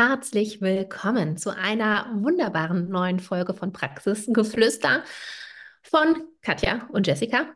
Herzlich 0.00 0.62
willkommen 0.62 1.36
zu 1.36 1.54
einer 1.54 2.06
wunderbaren 2.14 2.88
neuen 2.88 3.20
Folge 3.20 3.52
von 3.52 3.70
Praxisgeflüster 3.70 5.04
von 5.82 6.22
Katja 6.40 6.88
und 6.90 7.06
Jessica. 7.06 7.48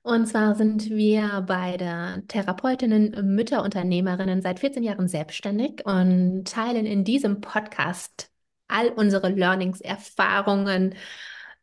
Und 0.00 0.24
zwar 0.26 0.54
sind 0.54 0.88
wir 0.88 1.44
beide 1.46 2.24
Therapeutinnen, 2.28 3.34
Mütterunternehmerinnen 3.34 4.40
seit 4.40 4.60
14 4.60 4.82
Jahren 4.82 5.06
selbstständig 5.06 5.84
und 5.84 6.44
teilen 6.48 6.86
in 6.86 7.04
diesem 7.04 7.42
Podcast 7.42 8.30
all 8.68 8.88
unsere 8.88 9.28
Learnings, 9.28 9.82
Erfahrungen, 9.82 10.94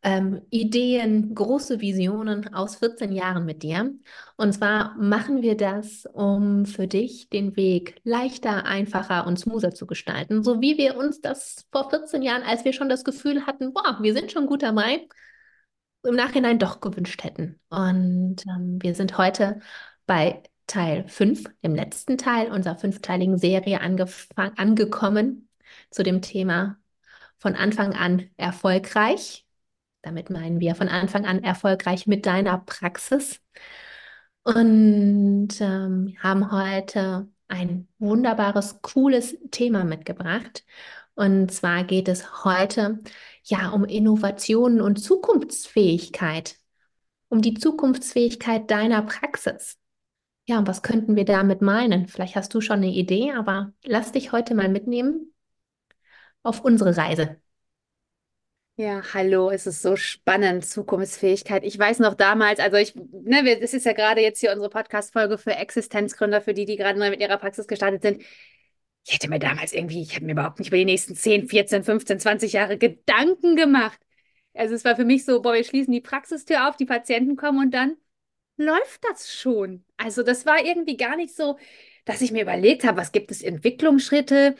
ähm, 0.02 0.40
Ideen, 0.50 1.34
große 1.34 1.80
Visionen 1.80 2.54
aus 2.54 2.76
14 2.76 3.12
Jahren 3.12 3.44
mit 3.44 3.62
dir. 3.62 3.92
Und 4.36 4.52
zwar 4.54 4.96
machen 4.96 5.42
wir 5.42 5.56
das, 5.56 6.06
um 6.06 6.64
für 6.66 6.86
dich 6.86 7.28
den 7.28 7.56
Weg 7.56 8.00
leichter, 8.04 8.64
einfacher 8.64 9.26
und 9.26 9.38
smoother 9.38 9.74
zu 9.74 9.86
gestalten, 9.86 10.42
so 10.42 10.60
wie 10.60 10.78
wir 10.78 10.96
uns 10.96 11.20
das 11.20 11.66
vor 11.70 11.90
14 11.90 12.22
Jahren, 12.22 12.42
als 12.42 12.64
wir 12.64 12.72
schon 12.72 12.88
das 12.88 13.04
Gefühl 13.04 13.46
hatten, 13.46 13.72
boah, 13.74 13.98
wir 14.00 14.14
sind 14.14 14.32
schon 14.32 14.46
gut 14.46 14.62
dabei, 14.62 15.06
im 16.02 16.14
Nachhinein 16.16 16.58
doch 16.58 16.80
gewünscht 16.80 17.22
hätten. 17.24 17.60
Und 17.68 18.36
ähm, 18.46 18.78
wir 18.80 18.94
sind 18.94 19.18
heute 19.18 19.60
bei 20.06 20.42
Teil 20.66 21.06
5, 21.08 21.44
dem 21.62 21.74
letzten 21.74 22.16
Teil 22.16 22.50
unserer 22.50 22.76
fünfteiligen 22.76 23.38
Serie 23.38 23.80
angekommen 23.80 25.48
zu 25.90 26.02
dem 26.02 26.22
Thema 26.22 26.78
von 27.38 27.54
Anfang 27.54 27.94
an 27.94 28.30
erfolgreich. 28.36 29.46
Damit 30.02 30.30
meinen 30.30 30.60
wir 30.60 30.74
von 30.74 30.88
Anfang 30.88 31.26
an 31.26 31.44
erfolgreich 31.44 32.06
mit 32.06 32.26
deiner 32.26 32.58
Praxis 32.58 33.40
und 34.42 35.48
ähm, 35.60 36.16
haben 36.22 36.50
heute 36.50 37.28
ein 37.48 37.88
wunderbares, 37.98 38.80
cooles 38.82 39.36
Thema 39.50 39.84
mitgebracht. 39.84 40.64
Und 41.14 41.52
zwar 41.52 41.84
geht 41.84 42.08
es 42.08 42.44
heute 42.44 43.00
ja 43.44 43.70
um 43.70 43.84
Innovationen 43.84 44.80
und 44.80 44.96
Zukunftsfähigkeit, 44.96 46.56
um 47.28 47.42
die 47.42 47.54
Zukunftsfähigkeit 47.54 48.70
deiner 48.70 49.02
Praxis. 49.02 49.78
Ja, 50.46 50.58
und 50.58 50.66
was 50.66 50.82
könnten 50.82 51.16
wir 51.16 51.24
damit 51.24 51.60
meinen? 51.62 52.08
Vielleicht 52.08 52.36
hast 52.36 52.54
du 52.54 52.60
schon 52.60 52.78
eine 52.78 52.88
Idee, 52.90 53.32
aber 53.32 53.72
lass 53.84 54.12
dich 54.12 54.32
heute 54.32 54.54
mal 54.54 54.68
mitnehmen 54.68 55.32
auf 56.42 56.64
unsere 56.64 56.96
Reise. 56.96 57.40
Ja, 58.76 59.02
hallo, 59.12 59.50
es 59.50 59.66
ist 59.66 59.82
so 59.82 59.94
spannend, 59.96 60.64
Zukunftsfähigkeit. 60.64 61.64
Ich 61.64 61.78
weiß 61.78 61.98
noch 61.98 62.14
damals, 62.14 62.60
also 62.60 62.78
ich, 62.78 62.94
ne, 62.94 63.44
wir, 63.44 63.60
das 63.60 63.74
ist 63.74 63.84
ja 63.84 63.92
gerade 63.92 64.22
jetzt 64.22 64.40
hier 64.40 64.50
unsere 64.52 64.70
Podcast-Folge 64.70 65.36
für 65.36 65.54
Existenzgründer, 65.54 66.40
für 66.40 66.54
die, 66.54 66.64
die 66.64 66.76
gerade 66.76 66.98
neu 66.98 67.10
mit 67.10 67.20
ihrer 67.20 67.36
Praxis 67.36 67.66
gestartet 67.66 68.00
sind. 68.02 68.22
Ich 69.06 69.14
hätte 69.14 69.28
mir 69.28 69.38
damals 69.38 69.72
irgendwie, 69.74 70.02
ich 70.02 70.14
habe 70.14 70.26
mir 70.26 70.32
überhaupt 70.32 70.58
nicht 70.60 70.68
über 70.68 70.78
die 70.78 70.84
nächsten 70.86 71.14
10, 71.14 71.48
14, 71.48 71.84
15, 71.84 72.20
20 72.20 72.54
Jahre 72.54 72.78
Gedanken 72.78 73.56
gemacht. 73.56 74.00
Also 74.54 74.74
es 74.74 74.84
war 74.84 74.96
für 74.96 75.04
mich 75.04 75.24
so, 75.26 75.42
boah, 75.42 75.54
wir 75.54 75.64
schließen 75.64 75.92
die 75.92 76.00
Praxistür 76.00 76.68
auf, 76.68 76.76
die 76.76 76.86
Patienten 76.86 77.36
kommen 77.36 77.58
und 77.60 77.72
dann 77.72 77.96
läuft 78.56 79.04
das 79.10 79.32
schon. 79.34 79.84
Also 79.96 80.22
das 80.22 80.46
war 80.46 80.64
irgendwie 80.64 80.96
gar 80.96 81.16
nicht 81.16 81.34
so, 81.34 81.58
dass 82.04 82.20
ich 82.20 82.32
mir 82.32 82.42
überlegt 82.42 82.84
habe, 82.84 82.98
was 82.98 83.12
gibt 83.12 83.30
es 83.30 83.42
Entwicklungsschritte, 83.42 84.56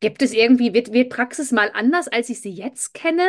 Gibt 0.00 0.22
es 0.22 0.32
irgendwie, 0.32 0.74
wird, 0.74 0.92
wird 0.92 1.10
Praxis 1.10 1.52
mal 1.52 1.70
anders, 1.72 2.08
als 2.08 2.28
ich 2.28 2.40
sie 2.40 2.50
jetzt 2.50 2.94
kenne? 2.94 3.26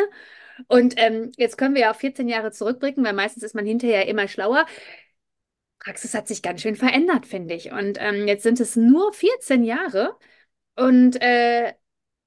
Und 0.68 0.96
ähm, 0.98 1.32
jetzt 1.38 1.58
können 1.58 1.76
wir 1.76 1.82
ja 1.84 1.92
auf 1.92 1.98
14 1.98 2.28
Jahre 2.28 2.52
zurückblicken, 2.52 3.04
weil 3.04 3.14
meistens 3.14 3.44
ist 3.44 3.56
man 3.56 3.66
hinterher 3.66 4.08
immer 4.08 4.28
schlauer. 4.28 4.66
Praxis 5.80 6.14
hat 6.14 6.28
sich 6.28 6.42
ganz 6.42 6.62
schön 6.62 6.76
verändert, 6.76 7.26
finde 7.26 7.54
ich. 7.54 7.72
Und 7.72 7.98
ähm, 8.02 8.28
jetzt 8.28 8.44
sind 8.44 8.60
es 8.60 8.76
nur 8.76 9.14
14 9.14 9.64
Jahre. 9.64 10.18
Und 10.76 11.22
äh, 11.22 11.74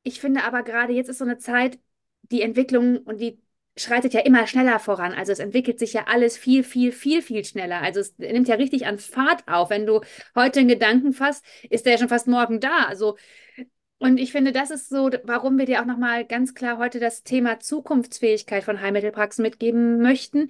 ich 0.03 0.21
finde 0.21 0.45
aber 0.45 0.63
gerade 0.63 0.93
jetzt 0.93 1.09
ist 1.09 1.19
so 1.19 1.25
eine 1.25 1.39
Zeit, 1.39 1.79
die 2.23 2.43
Entwicklung 2.43 2.99
und 2.99 3.21
die 3.21 3.43
schreitet 3.77 4.15
ja 4.15 4.21
immer 4.21 4.47
schneller 4.47 4.79
voran. 4.79 5.13
Also 5.15 5.33
es 5.33 5.39
entwickelt 5.39 5.79
sich 5.79 5.93
ja 5.93 6.05
alles 6.07 6.37
viel, 6.37 6.65
viel, 6.65 6.93
viel, 6.93 7.23
viel 7.23 7.45
schneller. 7.45 7.81
Also 7.83 8.01
es 8.01 8.17
nimmt 8.19 8.49
ja 8.49 8.57
richtig 8.57 8.87
an 8.87 8.99
Fahrt 8.99 9.47
auf. 9.49 9.71
Wenn 9.71 9.87
du 9.87 10.01
heute 10.35 10.61
einen 10.61 10.69
Gedanken 10.69 11.13
fasst, 11.13 11.45
ist 11.69 11.87
der 11.87 11.93
ja 11.95 11.99
schon 11.99 12.09
fast 12.09 12.27
morgen 12.27 12.61
da. 12.61 12.85
Also 12.87 13.17
und 14.01 14.17
ich 14.19 14.33
finde, 14.33 14.51
das 14.53 14.71
ist 14.71 14.89
so, 14.89 15.11
warum 15.25 15.59
wir 15.59 15.67
dir 15.67 15.83
auch 15.83 15.85
nochmal 15.85 16.25
ganz 16.25 16.55
klar 16.55 16.79
heute 16.79 17.01
das 17.01 17.23
Thema 17.23 17.61
Zukunftsfähigkeit 17.61 18.65
von 18.65 18.81
Heilmittelpraxen 18.81 19.43
mitgeben 19.43 20.01
möchten, 20.01 20.49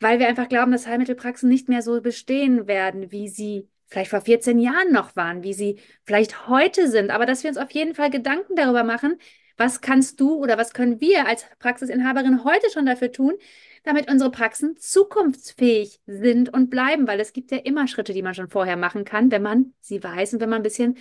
weil 0.00 0.18
wir 0.18 0.26
einfach 0.26 0.48
glauben, 0.48 0.72
dass 0.72 0.86
Heilmittelpraxen 0.86 1.50
nicht 1.50 1.68
mehr 1.68 1.82
so 1.82 2.00
bestehen 2.00 2.66
werden, 2.66 3.12
wie 3.12 3.28
sie 3.28 3.68
vielleicht 3.88 4.10
vor 4.10 4.22
14 4.22 4.58
Jahren 4.58 4.90
noch 4.90 5.16
waren, 5.16 5.42
wie 5.42 5.52
sie 5.52 5.78
vielleicht 6.04 6.48
heute 6.48 6.88
sind, 6.88 7.10
aber 7.10 7.26
dass 7.26 7.42
wir 7.42 7.50
uns 7.50 7.58
auf 7.58 7.70
jeden 7.72 7.94
Fall 7.94 8.08
Gedanken 8.08 8.56
darüber 8.56 8.84
machen, 8.84 9.18
was 9.58 9.82
kannst 9.82 10.18
du 10.20 10.36
oder 10.36 10.56
was 10.56 10.72
können 10.72 10.98
wir 11.00 11.26
als 11.26 11.44
Praxisinhaberin 11.58 12.42
heute 12.44 12.70
schon 12.70 12.86
dafür 12.86 13.12
tun, 13.12 13.34
damit 13.82 14.10
unsere 14.10 14.30
Praxen 14.30 14.76
zukunftsfähig 14.78 16.00
sind 16.06 16.52
und 16.54 16.70
bleiben, 16.70 17.06
weil 17.06 17.20
es 17.20 17.34
gibt 17.34 17.50
ja 17.50 17.58
immer 17.58 17.86
Schritte, 17.86 18.14
die 18.14 18.22
man 18.22 18.34
schon 18.34 18.48
vorher 18.48 18.76
machen 18.76 19.04
kann, 19.04 19.30
wenn 19.30 19.42
man 19.42 19.74
sie 19.80 20.02
weiß 20.02 20.34
und 20.34 20.40
wenn 20.40 20.48
man 20.48 20.60
ein 20.60 20.62
bisschen 20.62 20.96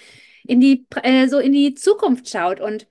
in 0.47 0.59
die, 0.59 0.87
äh, 1.03 1.27
so 1.27 1.39
in 1.39 1.51
die 1.51 1.73
Zukunft 1.75 2.29
schaut. 2.29 2.59
Und 2.59 2.87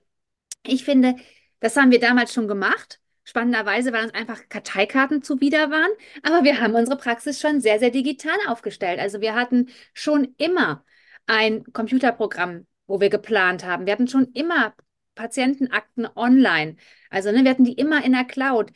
ich 0.65 0.83
finde, 0.83 1.15
das 1.59 1.75
haben 1.75 1.91
wir 1.91 1.99
damals 1.99 2.33
schon 2.33 2.47
gemacht. 2.47 2.99
Spannenderweise, 3.23 3.91
weil 3.91 4.05
uns 4.05 4.13
einfach 4.13 4.47
Karteikarten 4.47 5.21
zuwider 5.21 5.69
waren. 5.69 5.91
Aber 6.23 6.43
wir 6.43 6.61
haben 6.61 6.75
unsere 6.75 6.97
Praxis 6.97 7.41
schon 7.41 7.59
sehr, 7.59 7.79
sehr 7.79 7.89
digital 7.89 8.37
aufgestellt. 8.47 8.99
Also 8.99 9.19
wir 9.21 9.35
hatten 9.35 9.69
schon 9.93 10.33
immer 10.37 10.85
ein 11.25 11.63
Computerprogramm, 11.73 12.67
wo 12.87 13.01
wir 13.01 13.09
geplant 13.09 13.65
haben. 13.65 13.85
Wir 13.85 13.93
hatten 13.93 14.07
schon 14.07 14.31
immer 14.33 14.73
Patientenakten 15.15 16.07
online. 16.15 16.77
Also 17.09 17.31
ne, 17.31 17.43
wir 17.43 17.51
hatten 17.51 17.65
die 17.65 17.73
immer 17.73 18.03
in 18.05 18.13
der 18.13 18.23
Cloud. 18.23 18.71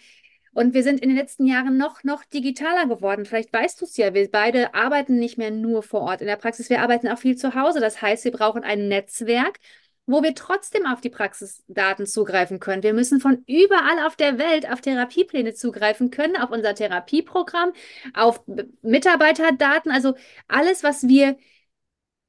Und 0.53 0.73
wir 0.73 0.83
sind 0.83 0.99
in 0.99 1.09
den 1.09 1.17
letzten 1.17 1.45
Jahren 1.45 1.77
noch, 1.77 2.03
noch 2.03 2.25
digitaler 2.25 2.85
geworden. 2.87 3.25
Vielleicht 3.25 3.53
weißt 3.53 3.79
du 3.79 3.85
es 3.85 3.95
ja, 3.95 4.13
wir 4.13 4.29
beide 4.29 4.73
arbeiten 4.73 5.17
nicht 5.17 5.37
mehr 5.37 5.51
nur 5.51 5.81
vor 5.81 6.01
Ort 6.01 6.21
in 6.21 6.27
der 6.27 6.35
Praxis, 6.35 6.69
wir 6.69 6.81
arbeiten 6.81 7.07
auch 7.07 7.19
viel 7.19 7.37
zu 7.37 7.55
Hause. 7.55 7.79
Das 7.79 8.01
heißt, 8.01 8.25
wir 8.25 8.31
brauchen 8.31 8.63
ein 8.63 8.89
Netzwerk, 8.89 9.59
wo 10.05 10.21
wir 10.23 10.35
trotzdem 10.35 10.85
auf 10.85 10.99
die 10.99 11.09
Praxisdaten 11.09 12.05
zugreifen 12.05 12.59
können. 12.59 12.83
Wir 12.83 12.93
müssen 12.93 13.21
von 13.21 13.43
überall 13.47 14.05
auf 14.05 14.17
der 14.17 14.37
Welt 14.37 14.69
auf 14.69 14.81
Therapiepläne 14.81 15.53
zugreifen 15.53 16.11
können, 16.11 16.35
auf 16.35 16.51
unser 16.51 16.75
Therapieprogramm, 16.75 17.71
auf 18.13 18.43
Mitarbeiterdaten. 18.81 19.91
Also 19.91 20.15
alles, 20.49 20.83
was 20.83 21.07
wir 21.07 21.37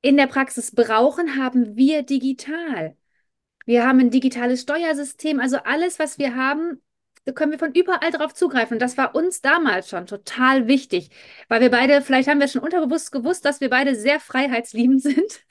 in 0.01 0.17
der 0.17 0.29
Praxis 0.29 0.73
brauchen, 0.73 1.37
haben 1.37 1.77
wir 1.77 2.03
digital. 2.03 2.97
Wir 3.65 3.87
haben 3.87 4.01
ein 4.01 4.11
digitales 4.11 4.63
Steuersystem, 4.63 5.41
also 5.41 5.57
alles, 5.59 5.99
was 5.99 6.19
wir 6.19 6.37
haben, 6.37 6.81
da 7.25 7.33
können 7.33 7.53
wir 7.53 7.59
von 7.59 7.73
überall 7.73 8.11
drauf 8.11 8.35
zugreifen. 8.35 8.79
Das 8.79 8.97
war 8.99 9.15
uns 9.15 9.41
damals 9.41 9.89
schon 9.89 10.07
total 10.07 10.67
wichtig, 10.67 11.11
weil 11.49 11.61
wir 11.61 11.71
beide, 11.71 12.03
vielleicht 12.03 12.29
haben 12.29 12.41
wir 12.41 12.49
schon 12.49 12.63
unterbewusst 12.63 13.13
gewusst, 13.13 13.45
dass 13.45 13.61
wir 13.61 13.71
beide 13.71 13.95
sehr 13.95 14.19
freiheitsliebend 14.21 15.03
sind 15.03 15.45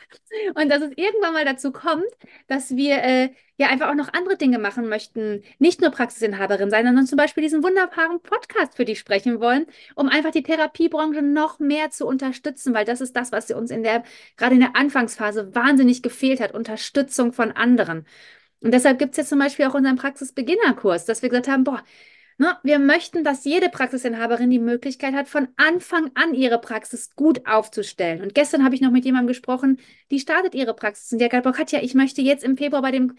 und 0.55 0.69
dass 0.69 0.81
es 0.81 0.91
irgendwann 0.95 1.33
mal 1.33 1.45
dazu 1.45 1.71
kommt, 1.71 2.03
dass 2.47 2.75
wir 2.75 2.97
äh, 3.03 3.29
ja 3.57 3.69
einfach 3.69 3.89
auch 3.89 3.95
noch 3.95 4.11
andere 4.13 4.35
Dinge 4.37 4.59
machen 4.59 4.89
möchten, 4.89 5.43
nicht 5.59 5.81
nur 5.81 5.91
Praxisinhaberin 5.91 6.69
sein, 6.69 6.85
sondern 6.85 7.05
zum 7.05 7.17
Beispiel 7.17 7.43
diesen 7.43 7.63
wunderbaren 7.63 8.19
Podcast 8.21 8.75
für 8.75 8.85
dich 8.85 8.99
sprechen 8.99 9.39
wollen, 9.39 9.65
um 9.95 10.09
einfach 10.09 10.31
die 10.31 10.43
Therapiebranche 10.43 11.21
noch 11.21 11.59
mehr 11.59 11.89
zu 11.91 12.05
unterstützen, 12.05 12.73
weil 12.73 12.85
das 12.85 12.99
ist 12.99 13.15
das, 13.15 13.31
was 13.31 13.49
uns 13.51 13.71
in 13.71 13.83
der, 13.83 14.03
gerade 14.35 14.55
in 14.55 14.61
der 14.61 14.75
Anfangsphase 14.75 15.55
wahnsinnig 15.55 16.01
gefehlt 16.01 16.41
hat, 16.41 16.53
Unterstützung 16.53 17.31
von 17.33 17.51
anderen. 17.51 18.05
Und 18.61 18.73
deshalb 18.73 18.99
gibt 18.99 19.11
es 19.11 19.17
jetzt 19.17 19.29
zum 19.29 19.39
Beispiel 19.39 19.65
auch 19.65 19.73
unseren 19.73 19.95
Praxisbeginnerkurs, 19.97 21.05
dass 21.05 21.21
wir 21.21 21.29
gesagt 21.29 21.47
haben, 21.47 21.63
boah, 21.63 21.83
ne, 22.37 22.57
wir 22.63 22.79
möchten, 22.79 23.23
dass 23.23 23.43
jede 23.45 23.69
Praxisinhaberin 23.69 24.49
die 24.49 24.59
Möglichkeit 24.59 25.13
hat, 25.13 25.27
von 25.27 25.47
Anfang 25.57 26.11
an 26.15 26.33
ihre 26.33 26.59
Praxis 26.59 27.15
gut 27.15 27.47
aufzustellen. 27.47 28.21
Und 28.21 28.35
gestern 28.35 28.63
habe 28.63 28.75
ich 28.75 28.81
noch 28.81 28.91
mit 28.91 29.05
jemandem 29.05 29.27
gesprochen, 29.27 29.79
die 30.11 30.19
startet 30.19 30.55
ihre 30.55 30.75
Praxis 30.75 31.11
und 31.11 31.19
die 31.19 31.25
hat 31.25 31.31
gesagt, 31.31 31.45
boah, 31.45 31.53
Katja, 31.53 31.81
ich 31.81 31.95
möchte 31.95 32.21
jetzt 32.21 32.43
im 32.43 32.57
Februar 32.57 32.81
bei 32.81 32.91
dem 32.91 33.15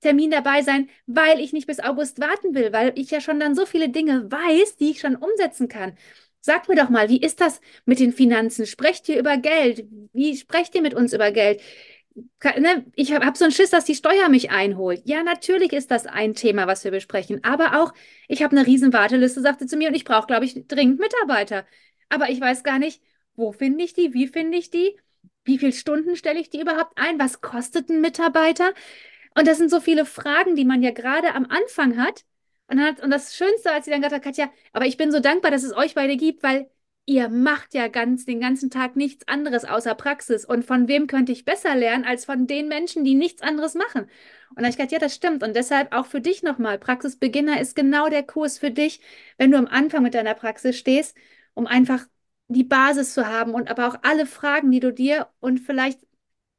Termin 0.00 0.30
dabei 0.30 0.62
sein, 0.62 0.88
weil 1.06 1.40
ich 1.40 1.52
nicht 1.52 1.66
bis 1.66 1.80
August 1.80 2.20
warten 2.20 2.54
will, 2.54 2.72
weil 2.72 2.92
ich 2.96 3.10
ja 3.10 3.20
schon 3.20 3.40
dann 3.40 3.54
so 3.54 3.66
viele 3.66 3.88
Dinge 3.88 4.30
weiß, 4.30 4.76
die 4.76 4.90
ich 4.90 5.00
schon 5.00 5.16
umsetzen 5.16 5.68
kann. 5.68 5.96
Sag 6.40 6.68
mir 6.68 6.76
doch 6.76 6.90
mal, 6.90 7.08
wie 7.08 7.20
ist 7.20 7.40
das 7.40 7.60
mit 7.86 7.98
den 7.98 8.12
Finanzen? 8.12 8.66
Sprecht 8.66 9.08
ihr 9.08 9.18
über 9.18 9.36
Geld? 9.36 9.86
Wie 10.12 10.36
sprecht 10.36 10.74
ihr 10.76 10.82
mit 10.82 10.94
uns 10.94 11.12
über 11.12 11.32
Geld? 11.32 11.60
Ne, 12.58 12.86
ich 12.94 13.12
habe 13.12 13.26
hab 13.26 13.36
so 13.36 13.44
einen 13.44 13.52
Schiss, 13.52 13.70
dass 13.70 13.84
die 13.84 13.94
Steuer 13.94 14.28
mich 14.30 14.50
einholt. 14.50 15.02
Ja, 15.04 15.22
natürlich 15.22 15.72
ist 15.72 15.90
das 15.90 16.06
ein 16.06 16.34
Thema, 16.34 16.66
was 16.66 16.82
wir 16.84 16.90
besprechen. 16.90 17.44
Aber 17.44 17.82
auch, 17.82 17.92
ich 18.28 18.42
habe 18.42 18.56
eine 18.56 18.66
riesen 18.66 18.92
Warteliste, 18.94 19.42
sagte 19.42 19.66
zu 19.66 19.76
mir, 19.76 19.88
und 19.88 19.94
ich 19.94 20.04
brauche, 20.04 20.26
glaube 20.26 20.46
ich, 20.46 20.66
dringend 20.66 20.98
Mitarbeiter. 20.98 21.66
Aber 22.08 22.30
ich 22.30 22.40
weiß 22.40 22.62
gar 22.62 22.78
nicht, 22.78 23.02
wo 23.34 23.52
finde 23.52 23.84
ich 23.84 23.92
die? 23.92 24.14
Wie 24.14 24.28
finde 24.28 24.56
ich 24.56 24.70
die? 24.70 24.98
Wie 25.44 25.58
viele 25.58 25.72
Stunden 25.72 26.16
stelle 26.16 26.40
ich 26.40 26.48
die 26.48 26.60
überhaupt 26.60 26.92
ein? 26.96 27.18
Was 27.18 27.40
kostet 27.42 27.90
ein 27.90 28.00
Mitarbeiter? 28.00 28.72
Und 29.36 29.46
das 29.46 29.58
sind 29.58 29.70
so 29.70 29.80
viele 29.80 30.06
Fragen, 30.06 30.56
die 30.56 30.64
man 30.64 30.82
ja 30.82 30.92
gerade 30.92 31.34
am 31.34 31.46
Anfang 31.46 31.98
hat. 31.98 32.24
Und, 32.68 32.80
hat, 32.80 33.00
und 33.02 33.10
das 33.10 33.36
Schönste, 33.36 33.72
als 33.72 33.84
sie 33.84 33.90
dann 33.90 34.00
gesagt 34.00 34.16
hat, 34.16 34.24
Katja, 34.24 34.50
aber 34.72 34.86
ich 34.86 34.96
bin 34.96 35.12
so 35.12 35.20
dankbar, 35.20 35.50
dass 35.50 35.62
es 35.62 35.76
euch 35.76 35.94
beide 35.94 36.16
gibt, 36.16 36.42
weil 36.42 36.70
ihr 37.06 37.28
macht 37.28 37.74
ja 37.74 37.88
ganz 37.88 38.24
den 38.24 38.40
ganzen 38.40 38.70
Tag 38.70 38.96
nichts 38.96 39.26
anderes 39.28 39.64
außer 39.64 39.94
Praxis. 39.94 40.44
Und 40.44 40.64
von 40.64 40.88
wem 40.88 41.06
könnte 41.06 41.32
ich 41.32 41.44
besser 41.44 41.74
lernen 41.76 42.04
als 42.04 42.24
von 42.24 42.46
den 42.46 42.68
Menschen, 42.68 43.04
die 43.04 43.14
nichts 43.14 43.42
anderes 43.42 43.74
machen? 43.74 44.02
Und 44.50 44.58
da 44.58 44.62
habe 44.62 44.70
ich 44.70 44.76
gesagt, 44.76 44.92
ja, 44.92 44.98
das 44.98 45.14
stimmt. 45.14 45.42
Und 45.42 45.54
deshalb 45.56 45.92
auch 45.94 46.06
für 46.06 46.20
dich 46.20 46.42
nochmal, 46.42 46.78
Praxisbeginner 46.78 47.60
ist 47.60 47.76
genau 47.76 48.08
der 48.08 48.24
Kurs 48.24 48.58
für 48.58 48.70
dich, 48.70 49.00
wenn 49.38 49.50
du 49.52 49.58
am 49.58 49.66
Anfang 49.66 50.02
mit 50.02 50.14
deiner 50.14 50.34
Praxis 50.34 50.76
stehst, 50.76 51.16
um 51.54 51.66
einfach 51.66 52.06
die 52.48 52.64
Basis 52.64 53.14
zu 53.14 53.26
haben 53.26 53.54
und 53.54 53.70
aber 53.70 53.88
auch 53.88 53.96
alle 54.02 54.26
Fragen, 54.26 54.70
die 54.70 54.80
du 54.80 54.92
dir 54.92 55.28
und 55.40 55.58
vielleicht 55.60 56.00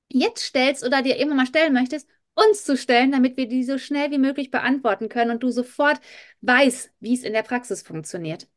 jetzt 0.09 0.43
stellst 0.43 0.85
oder 0.85 1.01
dir 1.01 1.17
immer 1.17 1.35
mal 1.35 1.45
stellen 1.45 1.73
möchtest, 1.73 2.07
uns 2.35 2.63
zu 2.63 2.77
stellen, 2.77 3.11
damit 3.11 3.37
wir 3.37 3.47
die 3.47 3.63
so 3.63 3.77
schnell 3.77 4.11
wie 4.11 4.17
möglich 4.17 4.51
beantworten 4.51 5.09
können 5.09 5.31
und 5.31 5.43
du 5.43 5.49
sofort 5.49 5.99
weißt, 6.41 6.91
wie 6.99 7.13
es 7.15 7.23
in 7.23 7.33
der 7.33 7.43
Praxis 7.43 7.81
funktioniert. 7.81 8.47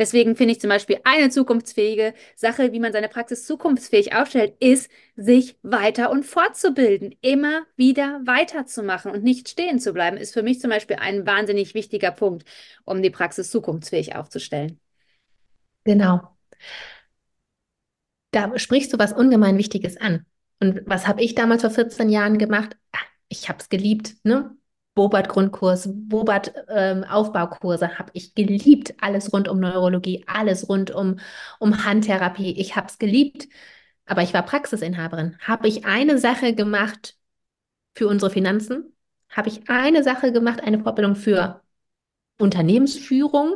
Deswegen 0.00 0.34
finde 0.34 0.52
ich 0.52 0.60
zum 0.62 0.70
Beispiel 0.70 0.98
eine 1.04 1.28
zukunftsfähige 1.28 2.14
Sache, 2.34 2.72
wie 2.72 2.80
man 2.80 2.90
seine 2.90 3.10
Praxis 3.10 3.44
zukunftsfähig 3.44 4.14
aufstellt, 4.14 4.54
ist, 4.58 4.90
sich 5.14 5.58
weiter 5.62 6.10
und 6.10 6.24
fortzubilden, 6.24 7.14
immer 7.20 7.66
wieder 7.76 8.22
weiterzumachen 8.24 9.12
und 9.12 9.22
nicht 9.22 9.50
stehen 9.50 9.78
zu 9.78 9.92
bleiben, 9.92 10.16
ist 10.16 10.32
für 10.32 10.42
mich 10.42 10.58
zum 10.58 10.70
Beispiel 10.70 10.96
ein 10.96 11.26
wahnsinnig 11.26 11.74
wichtiger 11.74 12.12
Punkt, 12.12 12.48
um 12.86 13.02
die 13.02 13.10
Praxis 13.10 13.50
zukunftsfähig 13.50 14.16
aufzustellen. 14.16 14.80
Genau. 15.84 16.34
Da 18.30 18.58
sprichst 18.58 18.94
du 18.94 18.98
was 18.98 19.12
ungemein 19.12 19.58
Wichtiges 19.58 19.98
an. 19.98 20.24
Und 20.60 20.80
was 20.86 21.06
habe 21.06 21.20
ich 21.20 21.34
damals 21.34 21.60
vor 21.60 21.70
14 21.70 22.08
Jahren 22.08 22.38
gemacht? 22.38 22.74
Ah, 22.92 22.98
ich 23.28 23.50
habe 23.50 23.58
es 23.58 23.68
geliebt, 23.68 24.14
ne? 24.24 24.56
Bobart-Grundkurs, 25.00 25.88
Bobart-Aufbaukurse 25.90 27.86
ähm, 27.86 27.98
habe 27.98 28.10
ich 28.12 28.34
geliebt. 28.34 28.92
Alles 29.00 29.32
rund 29.32 29.48
um 29.48 29.58
Neurologie, 29.58 30.24
alles 30.26 30.68
rund 30.68 30.90
um, 30.90 31.18
um 31.58 31.86
Handtherapie. 31.86 32.52
Ich 32.60 32.76
habe 32.76 32.88
es 32.88 32.98
geliebt. 32.98 33.48
Aber 34.04 34.20
ich 34.20 34.34
war 34.34 34.42
Praxisinhaberin. 34.42 35.38
Habe 35.40 35.68
ich 35.68 35.86
eine 35.86 36.18
Sache 36.18 36.54
gemacht 36.54 37.16
für 37.94 38.08
unsere 38.08 38.30
Finanzen? 38.30 38.94
Habe 39.30 39.48
ich 39.48 39.70
eine 39.70 40.04
Sache 40.04 40.32
gemacht, 40.32 40.60
eine 40.62 40.80
Vorbildung 40.80 41.16
für 41.16 41.62
Unternehmensführung, 42.38 43.54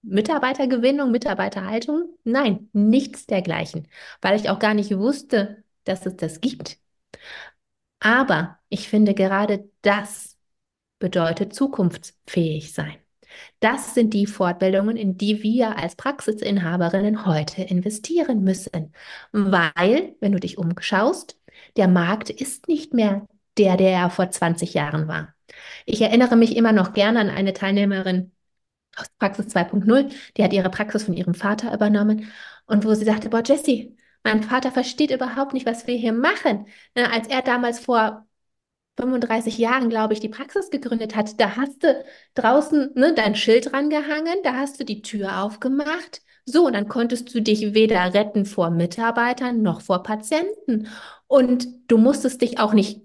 Mitarbeitergewinnung, 0.00 1.10
Mitarbeiterhaltung? 1.10 2.16
Nein, 2.24 2.70
nichts 2.72 3.26
dergleichen, 3.26 3.88
weil 4.22 4.40
ich 4.40 4.48
auch 4.48 4.58
gar 4.58 4.72
nicht 4.72 4.96
wusste, 4.96 5.64
dass 5.84 6.06
es 6.06 6.16
das 6.16 6.40
gibt. 6.40 6.78
Aber 8.00 8.58
ich 8.70 8.88
finde 8.88 9.12
gerade 9.12 9.68
das 9.82 10.31
bedeutet 11.02 11.52
zukunftsfähig 11.52 12.72
sein. 12.72 12.94
Das 13.58 13.94
sind 13.94 14.14
die 14.14 14.26
Fortbildungen, 14.26 14.96
in 14.96 15.16
die 15.16 15.42
wir 15.42 15.76
als 15.76 15.96
Praxisinhaberinnen 15.96 17.26
heute 17.26 17.62
investieren 17.62 18.44
müssen. 18.44 18.94
Weil, 19.32 20.14
wenn 20.20 20.30
du 20.30 20.38
dich 20.38 20.58
umschaust, 20.58 21.36
der 21.76 21.88
Markt 21.88 22.30
ist 22.30 22.68
nicht 22.68 22.94
mehr 22.94 23.26
der, 23.58 23.76
der 23.76 23.90
er 23.90 24.10
vor 24.10 24.30
20 24.30 24.74
Jahren 24.74 25.08
war. 25.08 25.34
Ich 25.86 26.00
erinnere 26.00 26.36
mich 26.36 26.56
immer 26.56 26.72
noch 26.72 26.92
gerne 26.92 27.18
an 27.20 27.30
eine 27.30 27.52
Teilnehmerin 27.52 28.30
aus 28.96 29.08
Praxis 29.18 29.46
2.0, 29.54 30.12
die 30.36 30.44
hat 30.44 30.52
ihre 30.52 30.70
Praxis 30.70 31.02
von 31.04 31.14
ihrem 31.14 31.34
Vater 31.34 31.74
übernommen 31.74 32.30
und 32.66 32.84
wo 32.84 32.94
sie 32.94 33.04
sagte, 33.04 33.28
boah, 33.28 33.42
Jessie, 33.44 33.96
mein 34.22 34.42
Vater 34.44 34.70
versteht 34.70 35.10
überhaupt 35.10 35.52
nicht, 35.52 35.66
was 35.66 35.86
wir 35.88 35.96
hier 35.96 36.12
machen. 36.12 36.66
Ne, 36.94 37.10
als 37.12 37.26
er 37.28 37.42
damals 37.42 37.80
vor 37.80 38.26
35 38.96 39.58
Jahren, 39.58 39.88
glaube 39.88 40.12
ich, 40.14 40.20
die 40.20 40.28
Praxis 40.28 40.70
gegründet 40.70 41.16
hat, 41.16 41.40
da 41.40 41.56
hast 41.56 41.82
du 41.82 42.04
draußen 42.34 42.90
ne, 42.94 43.14
dein 43.14 43.34
Schild 43.34 43.72
rangehangen, 43.72 44.36
da 44.44 44.54
hast 44.54 44.78
du 44.80 44.84
die 44.84 45.02
Tür 45.02 45.42
aufgemacht. 45.42 46.22
So, 46.44 46.66
und 46.66 46.74
dann 46.74 46.88
konntest 46.88 47.34
du 47.34 47.40
dich 47.40 47.72
weder 47.74 48.14
retten 48.14 48.44
vor 48.46 48.70
Mitarbeitern 48.70 49.62
noch 49.62 49.80
vor 49.80 50.02
Patienten. 50.02 50.88
Und 51.26 51.68
du 51.88 51.98
musstest 51.98 52.42
dich 52.42 52.58
auch 52.58 52.72
nicht 52.74 53.00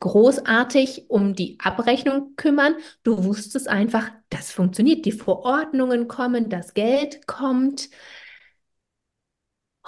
großartig 0.00 1.06
um 1.10 1.34
die 1.34 1.58
Abrechnung 1.60 2.36
kümmern. 2.36 2.74
Du 3.02 3.24
wusstest 3.24 3.68
einfach, 3.68 4.10
das 4.30 4.52
funktioniert. 4.52 5.04
Die 5.04 5.12
Verordnungen 5.12 6.06
kommen, 6.08 6.48
das 6.48 6.74
Geld 6.74 7.26
kommt. 7.26 7.90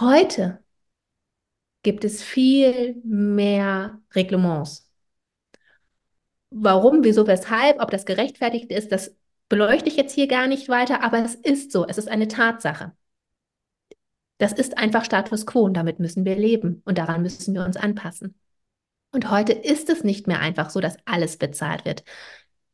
Heute 0.01 0.65
gibt 1.83 2.05
es 2.05 2.23
viel 2.23 3.01
mehr 3.05 4.01
Reglements. 4.15 4.88
Warum, 6.51 7.05
wieso, 7.05 7.27
weshalb, 7.27 7.81
ob 7.81 7.91
das 7.91 8.07
gerechtfertigt 8.07 8.71
ist, 8.71 8.91
das 8.91 9.15
beleuchte 9.49 9.89
ich 9.89 9.97
jetzt 9.97 10.15
hier 10.15 10.29
gar 10.29 10.47
nicht 10.47 10.69
weiter, 10.69 11.03
aber 11.03 11.25
es 11.25 11.35
ist 11.35 11.73
so, 11.73 11.87
es 11.87 11.99
ist 11.99 12.09
eine 12.09 12.29
Tatsache. 12.29 12.93
Das 14.39 14.53
ist 14.53 14.79
einfach 14.79 15.05
Status 15.05 15.47
quo 15.47 15.63
und 15.63 15.75
damit 15.75 15.99
müssen 15.99 16.25
wir 16.25 16.37
leben 16.37 16.83
und 16.85 16.99
daran 16.99 17.23
müssen 17.23 17.55
wir 17.55 17.65
uns 17.65 17.77
anpassen. 17.77 18.35
Und 19.11 19.31
heute 19.31 19.53
ist 19.53 19.89
es 19.91 20.05
nicht 20.05 20.27
mehr 20.27 20.41
einfach 20.41 20.71
so, 20.71 20.81
dass 20.81 20.97
alles 21.07 21.39
bezahlt 21.39 21.85
wird. 21.85 22.05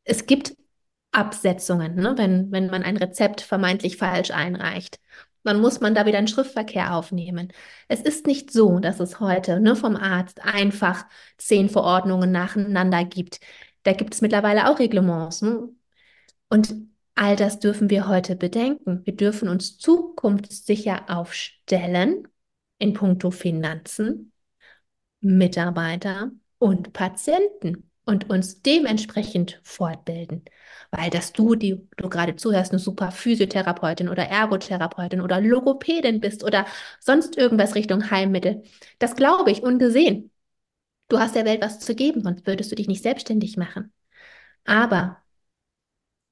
Es 0.03 0.25
gibt 0.25 0.55
Absetzungen, 1.11 1.95
ne? 1.95 2.13
wenn, 2.17 2.51
wenn 2.51 2.67
man 2.67 2.83
ein 2.83 2.97
Rezept 2.97 3.41
vermeintlich 3.41 3.97
falsch 3.97 4.31
einreicht. 4.31 4.99
Dann 5.43 5.61
muss 5.61 5.79
man 5.79 5.93
da 5.95 6.05
wieder 6.05 6.17
einen 6.17 6.27
Schriftverkehr 6.27 6.95
aufnehmen. 6.95 7.53
Es 7.87 8.01
ist 8.01 8.25
nicht 8.27 8.51
so, 8.51 8.79
dass 8.79 8.99
es 8.99 9.19
heute 9.19 9.59
ne, 9.59 9.75
vom 9.75 9.95
Arzt 9.95 10.43
einfach 10.43 11.05
zehn 11.37 11.69
Verordnungen 11.69 12.31
nacheinander 12.31 13.05
gibt. 13.05 13.39
Da 13.85 13.93
gibt 13.93 14.15
es 14.15 14.21
mittlerweile 14.21 14.69
auch 14.69 14.79
Reglements. 14.79 15.43
Ne? 15.43 15.69
Und 16.49 16.75
all 17.13 17.35
das 17.35 17.59
dürfen 17.59 17.89
wir 17.91 18.07
heute 18.07 18.35
bedenken. 18.35 19.05
Wir 19.05 19.15
dürfen 19.15 19.47
uns 19.47 19.77
zukunftssicher 19.77 21.05
aufstellen 21.07 22.27
in 22.79 22.93
puncto 22.93 23.29
Finanzen, 23.29 24.33
Mitarbeiter 25.21 26.31
und 26.57 26.93
Patienten 26.93 27.91
und 28.05 28.27
uns 28.29 28.63
dementsprechend 28.63 29.59
fortbilden. 29.63 30.45
Weil 30.89 31.11
dass 31.11 31.31
du, 31.31 31.53
die 31.53 31.87
du 31.97 32.09
gerade 32.09 32.35
zuhörst, 32.35 32.71
eine 32.71 32.79
super 32.79 33.11
Physiotherapeutin 33.11 34.09
oder 34.09 34.23
Ergotherapeutin 34.23 35.21
oder 35.21 35.41
Logopädin 35.41 36.21
bist 36.21 36.43
oder 36.43 36.65
sonst 36.99 37.37
irgendwas 37.37 37.75
Richtung 37.75 38.09
Heilmittel, 38.09 38.63
das 38.97 39.15
glaube 39.15 39.51
ich 39.51 39.61
ungesehen. 39.61 40.31
Du 41.07 41.19
hast 41.19 41.35
der 41.35 41.45
Welt 41.45 41.61
was 41.61 41.79
zu 41.79 41.95
geben, 41.95 42.23
sonst 42.23 42.47
würdest 42.47 42.71
du 42.71 42.75
dich 42.75 42.87
nicht 42.87 43.03
selbstständig 43.03 43.57
machen. 43.57 43.93
Aber 44.63 45.21